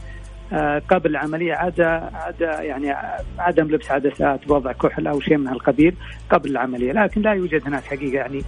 قبل 0.90 1.11
العملية 1.11 1.55
عدا 1.55 2.11
عدا 2.14 2.62
يعني 2.62 2.95
عدم 3.38 3.68
لبس 3.68 3.90
عدسات 3.90 4.51
وضع 4.51 4.73
كحل 4.73 5.07
أو 5.07 5.21
شيء 5.21 5.37
من 5.37 5.49
هالقبيل 5.49 5.95
قبل 6.31 6.51
العملية. 6.51 6.92
لكن 6.92 7.23
لا 7.23 7.33
يوجد 7.33 7.66
هناك 7.66 7.85
حقيقة 7.85 8.16
يعني 8.16 8.42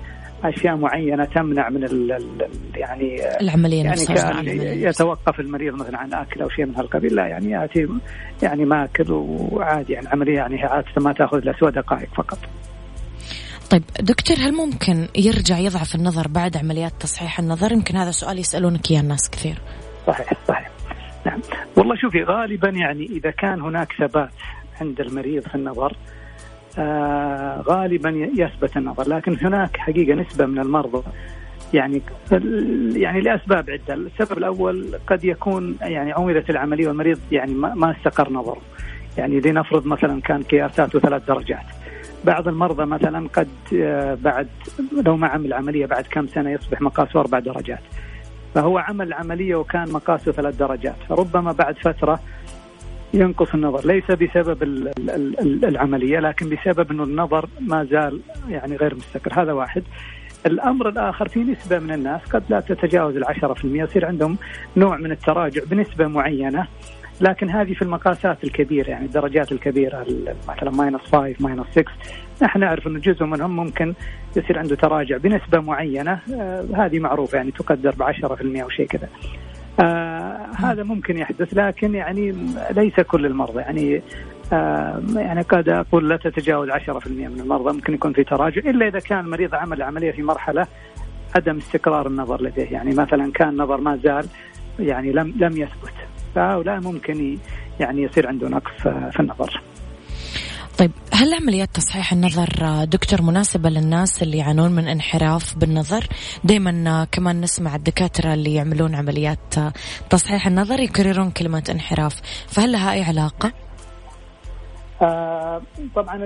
أشياء 0.44 0.76
معينة 0.76 1.24
تمنع 1.24 1.68
من 1.68 1.84
ال 1.84 2.18
يعني 2.74 3.16
العملية 3.40 3.76
يعني 3.76 3.90
نفسها 3.90 4.42
يتوقف 4.88 5.40
المريض 5.40 5.74
مثلا 5.74 5.98
عن 5.98 6.14
أكل 6.14 6.42
أو 6.42 6.48
شيء 6.48 6.66
من 6.66 6.76
هالقبيل 6.76 7.14
لا 7.14 7.26
يعني 7.26 7.50
يأتي 7.50 7.88
يعني 8.42 8.64
ماكل 8.64 9.12
وعادي 9.12 9.92
يعني 9.92 10.08
عملية 10.08 10.34
يعني 10.34 10.64
عادة 10.64 10.86
ما 10.96 11.12
تأخذ 11.12 11.36
إلا 11.36 11.52
سوى 11.60 11.70
دقائق 11.70 12.08
فقط. 12.14 12.38
طيب 13.70 13.82
دكتور 14.00 14.36
هل 14.36 14.54
ممكن 14.54 15.08
يرجع 15.16 15.58
يضعف 15.58 15.94
النظر 15.94 16.28
بعد 16.28 16.56
عمليات 16.56 16.92
تصحيح 17.00 17.38
النظر؟ 17.38 17.72
يمكن 17.72 17.96
هذا 17.96 18.10
سؤال 18.10 18.38
يسألونك 18.38 18.90
إياه 18.90 19.00
الناس 19.00 19.30
كثير. 19.30 19.58
صحيح 20.06 20.32
صحيح. 20.48 20.70
نعم 21.26 21.40
والله 21.76 21.96
شوفي 21.96 22.22
غالبا 22.22 22.68
يعني 22.68 23.04
إذا 23.04 23.30
كان 23.30 23.60
هناك 23.60 23.92
ثبات 23.98 24.30
عند 24.80 25.00
المريض 25.00 25.42
في 25.42 25.54
النظر 25.54 25.96
غالبا 27.68 28.10
يثبت 28.36 28.76
النظر 28.76 29.08
لكن 29.08 29.36
هناك 29.42 29.76
حقيقة 29.76 30.14
نسبة 30.14 30.46
من 30.46 30.58
المرضى 30.58 31.02
يعني 31.74 32.02
يعني 32.96 33.20
لأسباب 33.20 33.70
عدة، 33.70 33.94
السبب 33.94 34.38
الأول 34.38 34.86
قد 35.06 35.24
يكون 35.24 35.76
يعني 35.80 36.12
عملت 36.12 36.50
العملية 36.50 36.88
والمريض 36.88 37.18
يعني 37.32 37.54
ما 37.54 37.96
استقر 37.98 38.32
نظره. 38.32 38.60
يعني 39.18 39.40
لنفرض 39.40 39.86
مثلا 39.86 40.20
كان 40.20 40.42
قياساته 40.42 40.98
ثلاث 40.98 41.26
درجات. 41.26 41.64
بعض 42.24 42.48
المرضى 42.48 42.84
مثلا 42.84 43.28
قد 43.28 43.48
بعد 44.22 44.48
لو 45.06 45.16
ما 45.16 45.26
عمل 45.26 45.46
العملية 45.46 45.86
بعد 45.86 46.04
كم 46.10 46.26
سنة 46.26 46.50
يصبح 46.50 46.80
مقاسه 46.80 47.20
أربع 47.20 47.38
درجات. 47.38 47.82
فهو 48.54 48.78
عمل 48.78 49.06
العملية 49.06 49.54
وكان 49.54 49.92
مقاسه 49.92 50.32
ثلاث 50.32 50.56
درجات، 50.56 50.96
فربما 51.08 51.52
بعد 51.52 51.76
فترة 51.78 52.20
ينقص 53.14 53.54
النظر. 53.54 53.86
ليس 53.86 54.04
بسبب 54.04 54.62
العملية 55.64 56.18
لكن 56.18 56.48
بسبب 56.48 56.90
أنه 56.90 57.04
النظر 57.04 57.48
ما 57.60 57.84
زال 57.84 58.20
يعني 58.48 58.76
غير 58.76 58.94
مستقر. 58.94 59.42
هذا 59.42 59.52
واحد. 59.52 59.82
الأمر 60.46 60.88
الآخر 60.88 61.28
في 61.28 61.40
نسبة 61.40 61.78
من 61.78 61.92
الناس 61.92 62.20
قد 62.32 62.42
لا 62.48 62.60
تتجاوز 62.60 63.16
العشرة 63.16 63.54
في 63.54 63.64
المية 63.64 63.82
يصير 63.82 64.06
عندهم 64.06 64.38
نوع 64.76 64.96
من 64.96 65.12
التراجع 65.12 65.62
بنسبة 65.66 66.06
معينة 66.06 66.66
لكن 67.20 67.50
هذه 67.50 67.72
في 67.72 67.82
المقاسات 67.82 68.44
الكبيرة 68.44 68.90
يعني 68.90 69.04
الدرجات 69.04 69.52
الكبيرة 69.52 70.06
مثلا 70.48 70.70
minus 70.70 71.00
5 71.00 71.34
minus 71.40 71.66
6 71.70 71.84
نحن 72.42 72.60
نعرف 72.60 72.86
أنه 72.86 72.98
جزء 72.98 73.24
منهم 73.24 73.56
ممكن 73.56 73.94
يصير 74.36 74.58
عنده 74.58 74.76
تراجع 74.76 75.16
بنسبة 75.16 75.60
معينة 75.60 76.18
آه 76.34 76.64
هذه 76.76 76.98
معروفة 76.98 77.36
يعني 77.36 77.50
تقدر 77.50 77.90
ب 77.90 78.02
10% 78.02 78.62
أو 78.62 78.68
شيء 78.68 78.86
كذا. 78.86 79.08
آه 79.80 80.46
هذا 80.56 80.82
ممكن 80.82 81.18
يحدث 81.18 81.54
لكن 81.54 81.94
يعني 81.94 82.34
ليس 82.70 83.00
كل 83.00 83.26
المرضى 83.26 83.60
يعني 83.60 84.02
آه 84.52 85.02
يعني 85.16 85.42
قد 85.42 85.68
أقول 85.68 86.08
لا 86.08 86.16
تتجاوز 86.16 86.70
10% 86.70 87.06
من 87.06 87.40
المرضى 87.40 87.72
ممكن 87.72 87.94
يكون 87.94 88.12
في 88.12 88.24
تراجع 88.24 88.70
إلا 88.70 88.88
إذا 88.88 88.98
كان 88.98 89.20
المريض 89.20 89.54
عمل 89.54 89.76
العملية 89.76 90.12
في 90.12 90.22
مرحلة 90.22 90.66
عدم 91.36 91.56
استقرار 91.56 92.06
النظر 92.06 92.42
لديه 92.42 92.72
يعني 92.72 92.94
مثلا 92.94 93.32
كان 93.32 93.56
نظر 93.56 93.80
ما 93.80 93.96
زال 93.96 94.26
يعني 94.78 95.12
لم 95.12 95.34
لم 95.36 95.56
يثبت 95.56 95.94
فهؤلاء 96.34 96.80
ممكن 96.80 97.38
يعني 97.80 98.02
يصير 98.02 98.28
عنده 98.28 98.48
نقص 98.48 98.72
في 98.82 99.20
النظر. 99.20 99.60
طيب 100.78 100.90
هل 101.12 101.34
عمليات 101.34 101.68
تصحيح 101.74 102.12
النظر 102.12 102.84
دكتور 102.84 103.22
مناسبة 103.22 103.70
للناس 103.70 104.22
اللي 104.22 104.38
يعانون 104.38 104.72
من 104.72 104.88
انحراف 104.88 105.58
بالنظر؟ 105.58 106.06
دايما 106.44 107.06
كمان 107.12 107.40
نسمع 107.40 107.74
الدكاترة 107.76 108.34
اللي 108.34 108.54
يعملون 108.54 108.94
عمليات 108.94 109.54
تصحيح 110.10 110.46
النظر 110.46 110.80
يكررون 110.80 111.30
كلمة 111.30 111.62
انحراف. 111.70 112.20
فهل 112.46 112.72
لها 112.72 112.92
أي 112.92 113.02
علاقة؟ 113.02 113.52
آه 115.02 115.62
طبعا 115.94 116.24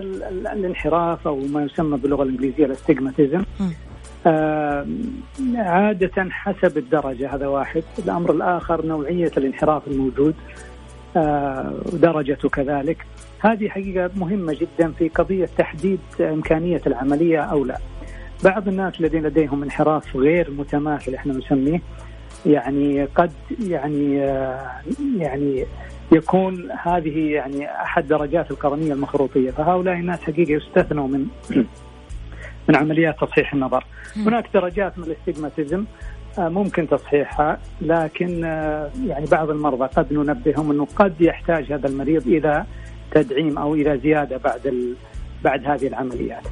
الانحراف 0.53 1.27
أو 1.27 1.37
ما 1.37 1.63
يسمى 1.63 1.99
باللغة 1.99 2.23
الإنجليزية 2.23 2.65
الاستجماتيزم 2.65 3.45
آه 4.27 4.87
عادة 5.57 6.31
حسب 6.31 6.79
الدرجة 6.79 7.35
هذا 7.35 7.47
واحد. 7.47 7.83
الأمر 7.99 8.33
الآخر 8.33 8.87
نوعية 8.87 9.33
الانحراف 9.37 9.89
الموجود. 9.89 10.35
آه 11.17 11.75
درجته 11.93 12.49
كذلك. 12.49 13.07
هذه 13.40 13.68
حقيقة 13.68 14.11
مهمة 14.16 14.57
جدا 14.61 14.92
في 14.92 15.09
قضية 15.09 15.48
تحديد 15.59 16.01
إمكانية 16.20 16.81
العملية 16.87 17.40
أو 17.40 17.64
لا. 17.64 17.79
بعض 18.44 18.68
الناس 18.68 19.01
الذين 19.01 19.22
لديهم 19.22 19.62
انحراف 19.62 20.16
غير 20.16 20.51
متماثل 20.51 21.14
إحنا 21.14 21.33
نسميه 21.33 21.81
يعني 22.46 23.05
قد 23.05 23.33
يعني 23.61 24.24
آه 24.24 24.81
يعني 25.16 25.66
يكون 26.12 26.70
هذه 26.83 27.33
يعني 27.33 27.70
أحد 27.83 28.09
درجات 28.09 28.51
القرنية 28.51 28.92
المخروطية. 28.92 29.51
فهؤلاء 29.51 29.94
الناس 29.94 30.20
حقيقة 30.20 30.53
يستثنوا 30.53 31.09
من 31.09 31.27
من 32.68 32.77
عمليات 32.77 33.20
تصحيح 33.20 33.55
النظر. 33.55 33.85
هناك 34.16 34.44
درجات 34.55 34.98
من 34.98 35.05
الاستجماتيزم 35.05 35.85
آه، 36.38 36.48
ممكن 36.48 36.88
تصحيحها 36.88 37.59
لكن 37.81 38.44
آه، 38.44 38.90
يعني 39.07 39.27
بعض 39.27 39.51
المرضى 39.51 39.87
قد 39.96 40.12
ننبههم 40.12 40.70
إنه 40.70 40.87
قد 40.96 41.20
يحتاج 41.20 41.72
هذا 41.72 41.88
المريض 41.88 42.27
إلى 42.27 42.64
تدعيم 43.11 43.59
أو 43.59 43.75
إلى 43.75 43.99
زيادة 43.99 44.37
بعد 44.37 44.66
ال... 44.66 44.94
بعد 45.44 45.66
هذه 45.66 45.87
العمليات. 45.87 46.42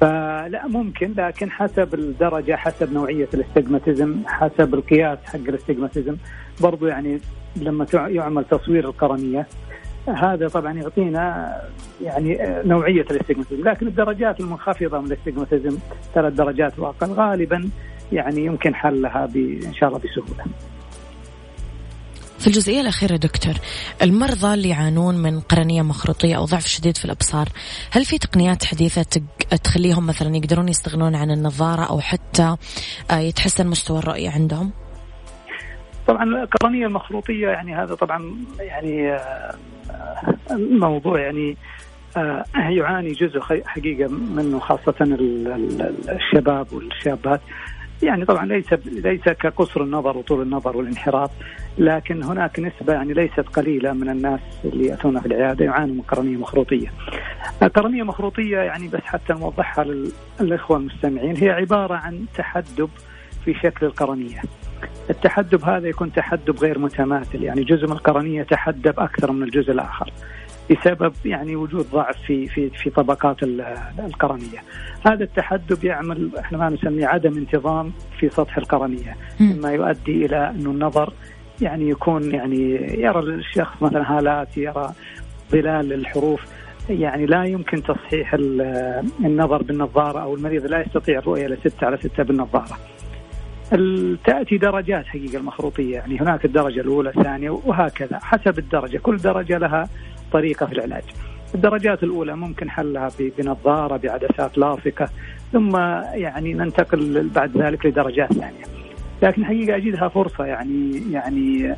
فلا 0.00 0.66
ممكن 0.66 1.14
لكن 1.16 1.50
حسب 1.50 1.94
الدرجة 1.94 2.56
حسب 2.56 2.92
نوعية 2.92 3.28
الاستجماتيزم 3.34 4.16
حسب 4.26 4.74
القياس 4.74 5.18
حق 5.24 5.48
الاستجماتيزم 5.48 6.16
برضو 6.62 6.86
يعني 6.86 7.20
لما 7.56 7.86
يعمل 7.92 8.44
تصوير 8.44 8.84
القرنية 8.84 9.46
هذا 10.08 10.48
طبعا 10.48 10.72
يعطينا 10.72 11.56
يعني 12.02 12.38
نوعية 12.64 13.06
الاستجماتيزم 13.10 13.68
لكن 13.68 13.86
الدرجات 13.86 14.40
المنخفضة 14.40 15.00
من 15.00 15.06
الاستجماتيزم 15.06 15.78
ثلاث 16.14 16.32
درجات 16.32 16.78
واقل 16.78 17.06
غالبا 17.06 17.70
يعني 18.12 18.44
يمكن 18.44 18.74
حلها 18.74 19.28
ان 19.36 19.74
شاء 19.74 19.88
الله 19.88 20.00
بسهولة. 20.00 20.44
في 22.44 22.50
الجزئية 22.50 22.80
الأخيرة 22.80 23.16
دكتور 23.16 23.54
المرضى 24.02 24.54
اللي 24.54 24.68
يعانون 24.68 25.14
من 25.14 25.40
قرنية 25.40 25.82
مخروطية 25.82 26.36
أو 26.36 26.44
ضعف 26.44 26.66
شديد 26.66 26.96
في 26.96 27.04
الأبصار 27.04 27.48
هل 27.92 28.04
في 28.04 28.18
تقنيات 28.18 28.64
حديثة 28.64 29.22
تخليهم 29.64 30.06
مثلا 30.06 30.36
يقدرون 30.36 30.68
يستغنون 30.68 31.14
عن 31.14 31.30
النظارة 31.30 31.82
أو 31.90 32.00
حتى 32.00 32.56
آه، 33.10 33.18
يتحسن 33.18 33.66
مستوى 33.66 33.98
الرؤية 33.98 34.30
عندهم؟ 34.30 34.72
طبعا 36.06 36.24
القرنية 36.24 36.86
المخروطية 36.86 37.48
يعني 37.48 37.76
هذا 37.76 37.94
طبعا 37.94 38.34
يعني 38.60 39.12
آه، 39.12 39.54
الموضوع 40.50 41.20
يعني 41.20 41.56
آه، 42.16 42.44
يعاني 42.54 43.12
جزء 43.12 43.40
حقيقة 43.40 44.08
منه 44.10 44.58
خاصة 44.58 44.94
الشباب 46.08 46.72
والشابات 46.72 47.40
يعني 48.04 48.24
طبعا 48.24 48.46
ليس 48.46 48.72
ليس 48.84 49.24
كقصر 49.24 49.82
النظر 49.82 50.16
وطول 50.16 50.42
النظر 50.42 50.76
والانحراف 50.76 51.30
لكن 51.78 52.22
هناك 52.22 52.60
نسبة 52.60 52.92
يعني 52.92 53.12
ليست 53.12 53.40
قليلة 53.40 53.92
من 53.92 54.10
الناس 54.10 54.40
اللي 54.64 54.86
يأتون 54.86 55.20
في 55.20 55.26
العيادة 55.26 55.64
يعانوا 55.64 55.94
من 55.94 56.00
قرنية 56.00 56.36
مخروطية. 56.36 56.92
قرنية 57.74 58.02
مخروطية 58.02 58.58
يعني 58.58 58.88
بس 58.88 59.00
حتى 59.04 59.32
نوضحها 59.32 59.84
للإخوة 60.40 60.76
المستمعين 60.76 61.36
هي 61.36 61.50
عبارة 61.50 61.94
عن 61.94 62.24
تحدب 62.36 62.90
في 63.44 63.54
شكل 63.54 63.86
القرنية. 63.86 64.42
التحدب 65.10 65.64
هذا 65.64 65.88
يكون 65.88 66.12
تحدب 66.12 66.58
غير 66.58 66.78
متماثل 66.78 67.42
يعني 67.42 67.64
جزء 67.64 67.86
من 67.86 67.92
القرنية 67.92 68.42
تحدب 68.42 69.00
أكثر 69.00 69.32
من 69.32 69.42
الجزء 69.42 69.72
الآخر. 69.72 70.12
بسبب 70.70 71.12
يعني 71.24 71.56
وجود 71.56 71.86
ضعف 71.92 72.16
في 72.26 72.48
في 72.48 72.70
في 72.70 72.90
طبقات 72.90 73.36
القرنية. 73.98 74.62
هذا 75.06 75.24
التحدب 75.24 75.84
يعمل 75.84 76.30
إحنا 76.38 76.58
ما 76.58 76.68
نسميه 76.68 77.06
عدم 77.06 77.38
انتظام 77.38 77.92
في 78.18 78.28
سطح 78.28 78.56
القرنية، 78.58 79.16
مما 79.40 79.72
يؤدي 79.72 80.26
إلى 80.26 80.50
انه 80.50 80.70
النظر 80.70 81.12
يعني 81.60 81.88
يكون 81.88 82.34
يعني 82.34 82.70
يرى 83.00 83.20
الشخص 83.20 83.82
مثلا 83.82 84.18
هالات 84.18 84.56
يرى 84.56 84.92
ظلال 85.52 85.92
الحروف 85.92 86.40
يعني 86.90 87.26
لا 87.26 87.44
يمكن 87.44 87.82
تصحيح 87.82 88.34
النظر 89.24 89.62
بالنظارة 89.62 90.18
أو 90.18 90.34
المريض 90.34 90.66
لا 90.66 90.80
يستطيع 90.80 91.18
الرؤية 91.18 91.46
لستة 91.46 91.86
على 91.86 91.96
ستة 91.96 92.22
بالنظارة. 92.22 92.78
تأتي 94.24 94.58
درجات 94.58 95.06
حقيقه 95.06 95.38
المخروطية 95.38 95.94
يعني 95.94 96.20
هناك 96.20 96.44
الدرجة 96.44 96.80
الأولى 96.80 97.08
الثانية 97.08 97.50
وهكذا 97.50 98.18
حسب 98.22 98.58
الدرجة 98.58 98.98
كل 98.98 99.16
درجة 99.16 99.58
لها 99.58 99.88
طريقة 100.34 100.66
في 100.66 100.72
العلاج. 100.72 101.02
الدرجات 101.54 102.02
الأولى 102.02 102.36
ممكن 102.36 102.70
حلها 102.70 103.08
بنظارة 103.38 103.96
بعدسات 103.96 104.58
لاصقه 104.58 105.08
ثم 105.52 105.76
يعني 106.14 106.54
ننتقل 106.54 107.28
بعد 107.34 107.58
ذلك 107.58 107.86
لدرجات 107.86 108.32
ثانية. 108.32 108.64
لكن 109.22 109.44
حقيقة 109.44 109.76
أجدها 109.76 110.08
فرصة 110.08 110.44
يعني 110.44 111.02
يعني 111.12 111.74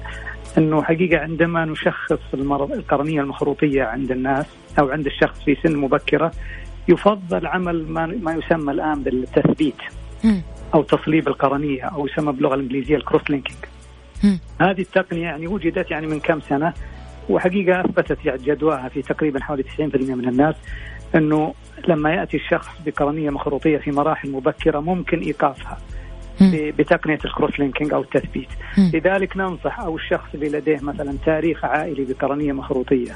أنه 0.58 0.82
حقيقة 0.82 1.18
عندما 1.20 1.64
نشخص 1.64 2.20
المرض 2.34 2.72
القرنية 2.72 3.20
المخروطية 3.20 3.82
عند 3.84 4.10
الناس 4.10 4.46
أو 4.78 4.90
عند 4.90 5.06
الشخص 5.06 5.44
في 5.44 5.56
سن 5.62 5.76
مبكرة 5.76 6.30
يفضل 6.88 7.46
عمل 7.46 7.86
ما, 7.88 8.06
ما 8.06 8.32
يسمى 8.34 8.72
الآن 8.72 9.02
بالتثبيت 9.02 9.80
أو 10.74 10.82
تصليب 10.82 11.28
القرنية 11.28 11.82
أو 11.82 12.06
يسمى 12.06 12.32
باللغة 12.32 12.54
الإنجليزية 12.54 12.96
الكروس 12.96 13.30
لينكينج. 13.30 13.58
هذه 14.60 14.80
التقنية 14.80 15.22
يعني 15.22 15.46
وجدت 15.46 15.90
يعني 15.90 16.06
من 16.06 16.20
كم 16.20 16.40
سنة 16.40 16.72
وحقيقة 17.28 17.80
أثبتت 17.80 18.18
يعني 18.24 18.42
جدواها 18.42 18.88
في 18.88 19.02
تقريبا 19.02 19.42
حوالي 19.42 19.62
90% 19.62 19.68
من 19.94 20.28
الناس 20.28 20.54
أنه 21.14 21.54
لما 21.88 22.12
يأتي 22.12 22.36
الشخص 22.36 22.68
بقرنيه 22.86 23.30
مخروطية 23.30 23.78
في 23.78 23.90
مراحل 23.90 24.30
مبكرة 24.30 24.80
ممكن 24.80 25.20
إيقافها 25.20 25.78
بتقنية 26.52 27.18
الكروس 27.24 27.60
لينكينج 27.60 27.92
أو 27.92 28.00
التثبيت. 28.00 28.48
لذلك 28.94 29.36
ننصح 29.36 29.80
أو 29.80 29.96
الشخص 29.96 30.28
اللي 30.34 30.48
لديه 30.48 30.78
مثلا 30.82 31.14
تاريخ 31.26 31.64
عائلي 31.64 32.04
بقرنيه 32.04 32.52
مخروطية 32.52 33.12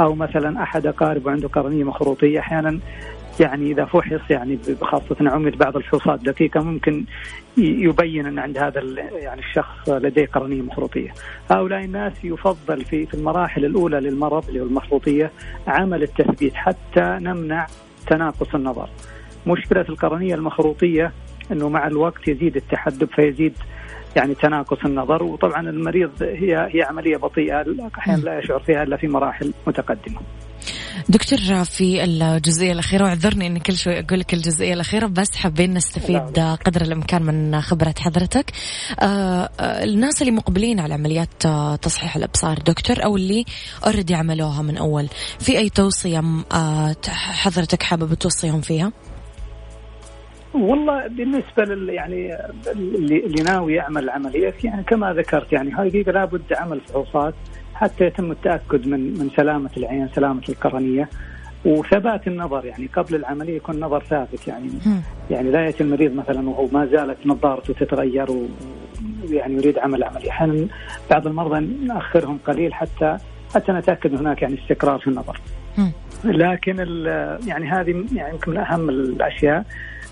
أو 0.00 0.14
مثلا 0.14 0.62
أحد 0.62 0.86
أقاربه 0.86 1.30
عنده 1.30 1.48
قرنيه 1.48 1.84
مخروطية 1.84 2.38
أحيانا 2.40 2.78
يعني 3.40 3.70
إذا 3.70 3.84
فحص 3.84 4.30
يعني 4.30 4.58
خاصه 4.80 5.16
عملت 5.20 5.56
بعض 5.56 5.76
الفحوصات 5.76 6.20
دقيقة 6.20 6.60
ممكن 6.60 7.04
يبين 7.56 8.26
أن 8.26 8.38
عند 8.38 8.58
هذا 8.58 8.82
يعني 9.12 9.40
الشخص 9.40 9.88
لديه 9.88 10.26
قرنية 10.26 10.62
مخروطية. 10.62 11.10
هؤلاء 11.50 11.84
الناس 11.84 12.12
يفضل 12.24 12.84
في 12.84 13.06
في 13.06 13.14
المراحل 13.14 13.64
الأولى 13.64 14.00
للمرض 14.00 14.48
اللي 14.48 14.60
هو 14.60 14.64
المخروطية 14.64 15.30
عمل 15.66 16.02
التثبيت 16.02 16.54
حتى 16.54 17.18
نمنع 17.20 17.66
تناقص 18.06 18.54
النظر. 18.54 18.88
مشكلة 19.46 19.86
القرنية 19.88 20.34
المخروطية 20.34 21.12
إنه 21.52 21.68
مع 21.68 21.86
الوقت 21.86 22.28
يزيد 22.28 22.56
التحدب 22.56 23.08
فيزيد 23.14 23.54
يعني 24.16 24.34
تناقص 24.34 24.84
النظر 24.84 25.22
وطبعا 25.22 25.70
المريض 25.70 26.10
هي 26.22 26.68
هي 26.72 26.82
عملية 26.82 27.16
بطيئة 27.16 27.64
أحيانا 27.98 28.20
لا 28.20 28.38
يشعر 28.38 28.60
فيها 28.60 28.82
إلا 28.82 28.96
في 28.96 29.08
مراحل 29.08 29.52
متقدمة. 29.66 30.20
دكتور 31.08 31.64
في 31.64 32.04
الجزئية 32.04 32.72
الأخيرة 32.72 33.04
واعذرني 33.04 33.46
إني 33.46 33.60
كل 33.60 33.76
شوي 33.76 34.00
أقول 34.00 34.20
لك 34.20 34.34
الجزئية 34.34 34.74
الأخيرة 34.74 35.06
بس 35.06 35.36
حابين 35.36 35.74
نستفيد 35.74 36.38
قدر 36.38 36.80
الإمكان 36.80 37.22
من 37.22 37.60
خبرة 37.60 37.94
حضرتك. 37.98 38.50
آه, 39.00 39.04
آه، 39.60 39.84
الناس 39.84 40.22
اللي 40.22 40.32
مقبلين 40.32 40.80
على 40.80 40.94
عمليات 40.94 41.46
آه، 41.46 41.76
تصحيح 41.76 42.16
الأبصار 42.16 42.58
دكتور 42.58 43.04
أو 43.04 43.16
اللي 43.16 43.44
اوريدي 43.86 44.14
عملوها 44.14 44.62
من 44.62 44.76
أول، 44.76 45.08
في 45.38 45.58
أي 45.58 45.68
توصية 45.68 46.22
آه 46.52 46.96
حضرتك 47.08 47.82
حابب 47.82 48.14
توصيهم 48.14 48.60
فيها؟ 48.60 48.92
والله 50.54 51.06
بالنسبة 51.06 51.64
لل 51.64 51.88
يعني 51.88 52.36
اللي, 52.72 53.42
ناوي 53.42 53.74
يعمل 53.74 54.10
عملية 54.10 54.54
يعني 54.64 54.84
كما 54.84 55.12
ذكرت 55.12 55.52
يعني 55.52 55.74
حقيقه 55.74 56.12
لابد 56.12 56.52
عمل 56.52 56.80
فحوصات 56.80 57.34
حتى 57.82 58.04
يتم 58.04 58.30
التأكد 58.30 58.88
من 58.88 59.00
من 59.00 59.30
سلامة 59.36 59.70
العين 59.76 60.08
سلامة 60.14 60.42
القرنية. 60.48 61.08
وثبات 61.64 62.26
النظر 62.26 62.64
يعني 62.64 62.86
قبل 62.86 63.14
العملية 63.14 63.56
يكون 63.56 63.74
النظر 63.74 64.02
ثابت 64.04 64.48
يعني 64.48 64.68
يعني 65.30 65.50
لا 65.50 65.64
يأتي 65.64 65.82
المريض 65.82 66.14
مثلا 66.14 66.48
وهو 66.48 66.66
ما 66.72 66.86
زالت 66.86 67.26
نظارته 67.26 67.74
تتغير 67.74 68.26
ويعني 69.30 69.54
يريد 69.54 69.78
عمل 69.78 70.04
عمليه 70.04 70.30
أحيانا 70.30 70.66
بعض 71.10 71.26
المرضى 71.26 71.60
نأخرهم 71.60 72.38
قليل 72.46 72.74
حتى 72.74 73.16
حتى 73.54 73.72
نتأكد 73.72 74.14
هناك 74.14 74.42
يعني 74.42 74.58
استقرار 74.62 74.98
في 74.98 75.06
النظر. 75.06 75.40
لكن 76.24 76.76
يعني 77.46 77.70
هذه 77.70 78.04
يعني 78.14 78.34
يمكن 78.34 78.50
من 78.50 78.58
أهم 78.58 78.88
الأشياء. 78.88 79.64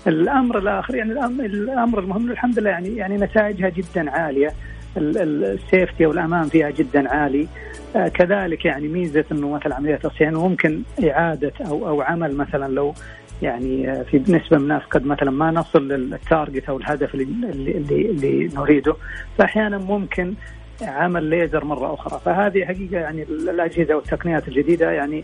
الأمر 0.07 0.57
الآخر 0.57 0.95
يعني 0.95 1.11
الأمر 1.11 1.99
المهم 1.99 2.31
الحمد 2.31 2.59
لله 2.59 2.69
يعني 2.69 2.95
يعني 2.95 3.17
نتائجها 3.17 3.69
جدا 3.69 4.11
عالية. 4.11 4.51
السيفتي 4.97 6.05
والأمان 6.05 6.43
فيها 6.43 6.69
جدا 6.69 7.09
عالي. 7.09 7.47
آه، 7.95 8.07
كذلك 8.07 8.65
يعني 8.65 8.87
ميزة 8.87 9.25
أنه 9.31 9.49
مثلا 9.49 9.75
عمليات 9.75 10.05
الصيانة 10.05 10.47
ممكن 10.47 10.81
إعادة 11.03 11.53
أو 11.67 11.87
أو 11.87 12.01
عمل 12.01 12.35
مثلا 12.35 12.73
لو 12.73 12.93
يعني 13.41 13.91
آه، 13.91 14.03
في 14.03 14.17
نسبة 14.19 14.57
من 14.57 14.63
الناس 14.63 14.81
قد 14.81 15.05
مثلا 15.05 15.31
ما 15.31 15.51
نصل 15.51 15.87
للتارجت 15.87 16.69
أو 16.69 16.77
الهدف 16.77 17.15
اللي, 17.15 17.23
اللي, 17.51 18.01
اللي 18.09 18.49
نريده. 18.55 18.95
فأحيانا 19.37 19.77
ممكن 19.77 20.33
عمل 20.81 21.23
ليزر 21.23 21.65
مرة 21.65 21.93
أخرى. 21.93 22.21
فهذه 22.25 22.65
حقيقة 22.65 22.97
يعني 22.97 23.23
الأجهزة 23.23 23.95
والتقنيات 23.95 24.47
الجديدة 24.47 24.91
يعني 24.91 25.23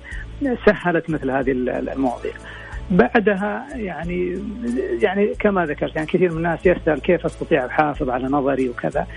سهلت 0.65 1.09
مثل 1.09 1.31
هذه 1.31 1.51
المواضيع. 1.51 2.33
بعدها 2.91 3.67
يعني 3.75 4.39
يعني 5.01 5.27
كما 5.39 5.65
ذكرت 5.65 5.95
يعني 5.95 6.07
كثير 6.07 6.31
من 6.31 6.37
الناس 6.37 6.65
يسأل 6.65 7.01
كيف 7.01 7.25
أستطيع 7.25 7.65
احافظ 7.65 8.09
على 8.09 8.27
نظري 8.27 8.69
وكذا. 8.69 9.07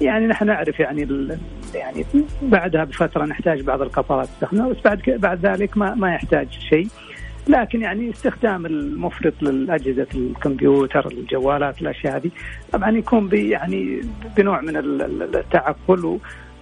يعني 0.00 0.26
نحن 0.26 0.46
نعرف 0.46 0.80
يعني 0.80 1.28
يعني 1.74 2.04
بعدها 2.42 2.84
بفترة 2.84 3.24
نحتاج 3.24 3.60
بعض 3.60 3.82
القطرات 3.82 4.28
تستخدمها 4.28 4.68
بس 4.68 4.76
بعد 4.84 5.02
بعد 5.06 5.46
ذلك 5.46 5.78
ما 5.78 5.94
ما 5.94 6.14
يحتاج 6.14 6.48
شيء 6.50 6.88
لكن 7.48 7.82
يعني 7.82 8.10
استخدام 8.10 8.66
المفرط 8.66 9.42
للأجهزة 9.42 10.06
الكمبيوتر 10.14 11.06
الجوالات 11.06 11.82
الأشياء 11.82 12.16
هذه 12.16 12.30
طبعا 12.72 12.90
يكون 12.90 13.30
يعني 13.32 14.00
بنوع 14.36 14.60
من 14.60 14.76
التعقل 15.34 16.18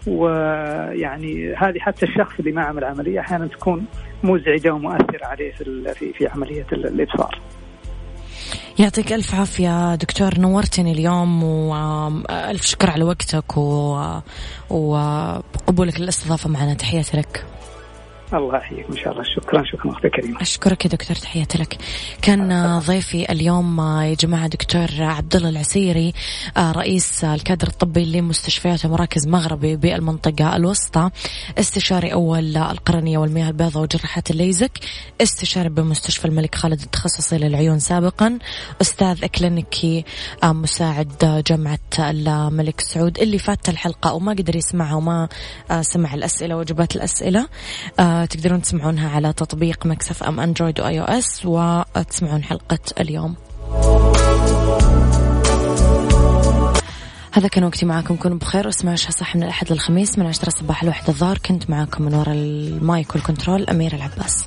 ويعني 0.07 1.55
هذه 1.55 1.79
حتى 1.79 2.07
الشخص 2.07 2.39
اللي 2.39 2.53
ما 2.53 2.63
عمل 2.63 2.85
عملية 2.85 3.21
أحيانا 3.21 3.47
تكون 3.47 3.85
مزعجة 4.23 4.71
ومؤثرة 4.71 5.25
عليه 5.27 5.53
في, 5.53 6.13
في 6.13 6.27
عملية 6.27 6.67
الإبصار. 6.73 7.39
يعطيك 8.79 9.13
ألف 9.13 9.35
عافية 9.35 9.95
دكتور 9.95 10.39
نورتني 10.39 10.93
اليوم 10.93 11.43
وألف 11.43 12.67
شكر 12.67 12.91
على 12.91 13.05
وقتك 13.05 13.57
وقبولك 14.71 16.01
للاستضافة 16.01 16.51
معنا. 16.51 16.75
تحياتي 16.75 17.17
لك. 17.17 17.47
الله 18.35 18.57
يحييك 18.57 18.87
إن 18.91 18.97
شاء 18.97 19.13
الله. 19.13 19.25
شكرا 19.37 19.63
شكرا 19.65 19.93
أختي 19.93 20.09
كريمه 20.09 20.43
أشكرك 20.43 20.85
يا 20.85 20.91
دكتور 20.91 21.17
تحياتي 21.17 21.59
لك. 21.59 21.79
كان 22.23 22.79
ضيفي 22.79 23.33
اليوم 23.33 23.81
يا 23.81 24.15
جماعة 24.15 24.47
دكتور 24.49 24.89
عبد 24.99 25.37
الله 25.37 25.49
العسيري 25.49 26.13
رئيس 26.59 27.25
الكادر 27.25 27.69
الطبي 27.69 28.05
لمستشفيات 28.05 28.85
ومراكز 28.85 29.29
مغربي 29.29 29.77
بالمنطقة 29.77 30.57
الوسطى. 30.57 31.11
استشاري 31.59 32.13
أول 32.13 32.57
القرنية 32.57 33.19
والمياه 33.19 33.49
البيضاء 33.49 33.83
وجراحات 33.83 34.31
الليزك. 34.31 34.79
استشاري 35.23 35.69
بمستشفى 35.69 36.25
الملك 36.25 36.55
خالد 36.55 36.81
التخصصي 36.81 37.39
للعيون 37.39 37.79
سابقا. 37.79 38.39
أستاذ 38.81 39.25
اكلينيكي 39.25 40.05
مساعد 40.45 41.43
جامعة 41.47 41.79
الملك 41.99 42.81
سعود 42.81 43.19
اللي 43.19 43.39
فات 43.39 43.69
الحلقة 43.69 44.13
وما 44.15 44.33
قدر 44.33 44.57
يسمعها 44.57 44.95
وما 44.95 45.29
سمع 45.81 46.15
الأسئلة 46.15 46.57
وإجابات 46.57 46.97
الأسئلة. 46.97 47.49
تقدرون 48.25 48.63
تسمعونها 48.63 49.11
على 49.11 49.33
تطبيق 49.33 49.87
Mix 49.87 50.23
FM 50.23 50.41
Android 50.41 50.81
و 50.81 51.01
iOS 51.01 51.43
وتسمعون 51.45 52.45
حلقة 52.45 52.79
اليوم. 53.01 53.35
هذا 57.33 57.49
كان 57.49 57.65
وقتي 57.65 57.87
معاكم 57.87 58.17
كونوا 58.17 58.39
بخير. 58.39 58.67
واسمعوا 58.67 58.97
صح 58.97 59.37
من 59.37 59.43
الأحد 59.43 59.73
للخميس 59.73 60.19
من 60.19 60.27
عشرة 60.27 60.51
صباح 60.51 60.83
الواحد 60.83 61.09
الظهر 61.09 61.39
كنت 61.39 61.71
معاكم 61.71 62.05
من 62.05 62.15
وراء 62.15 62.35
ال 62.35 62.55
mic 62.55 63.15
وال 63.15 63.27
control 63.27 63.69
أميرة 63.69 63.95
العباس. 63.95 64.45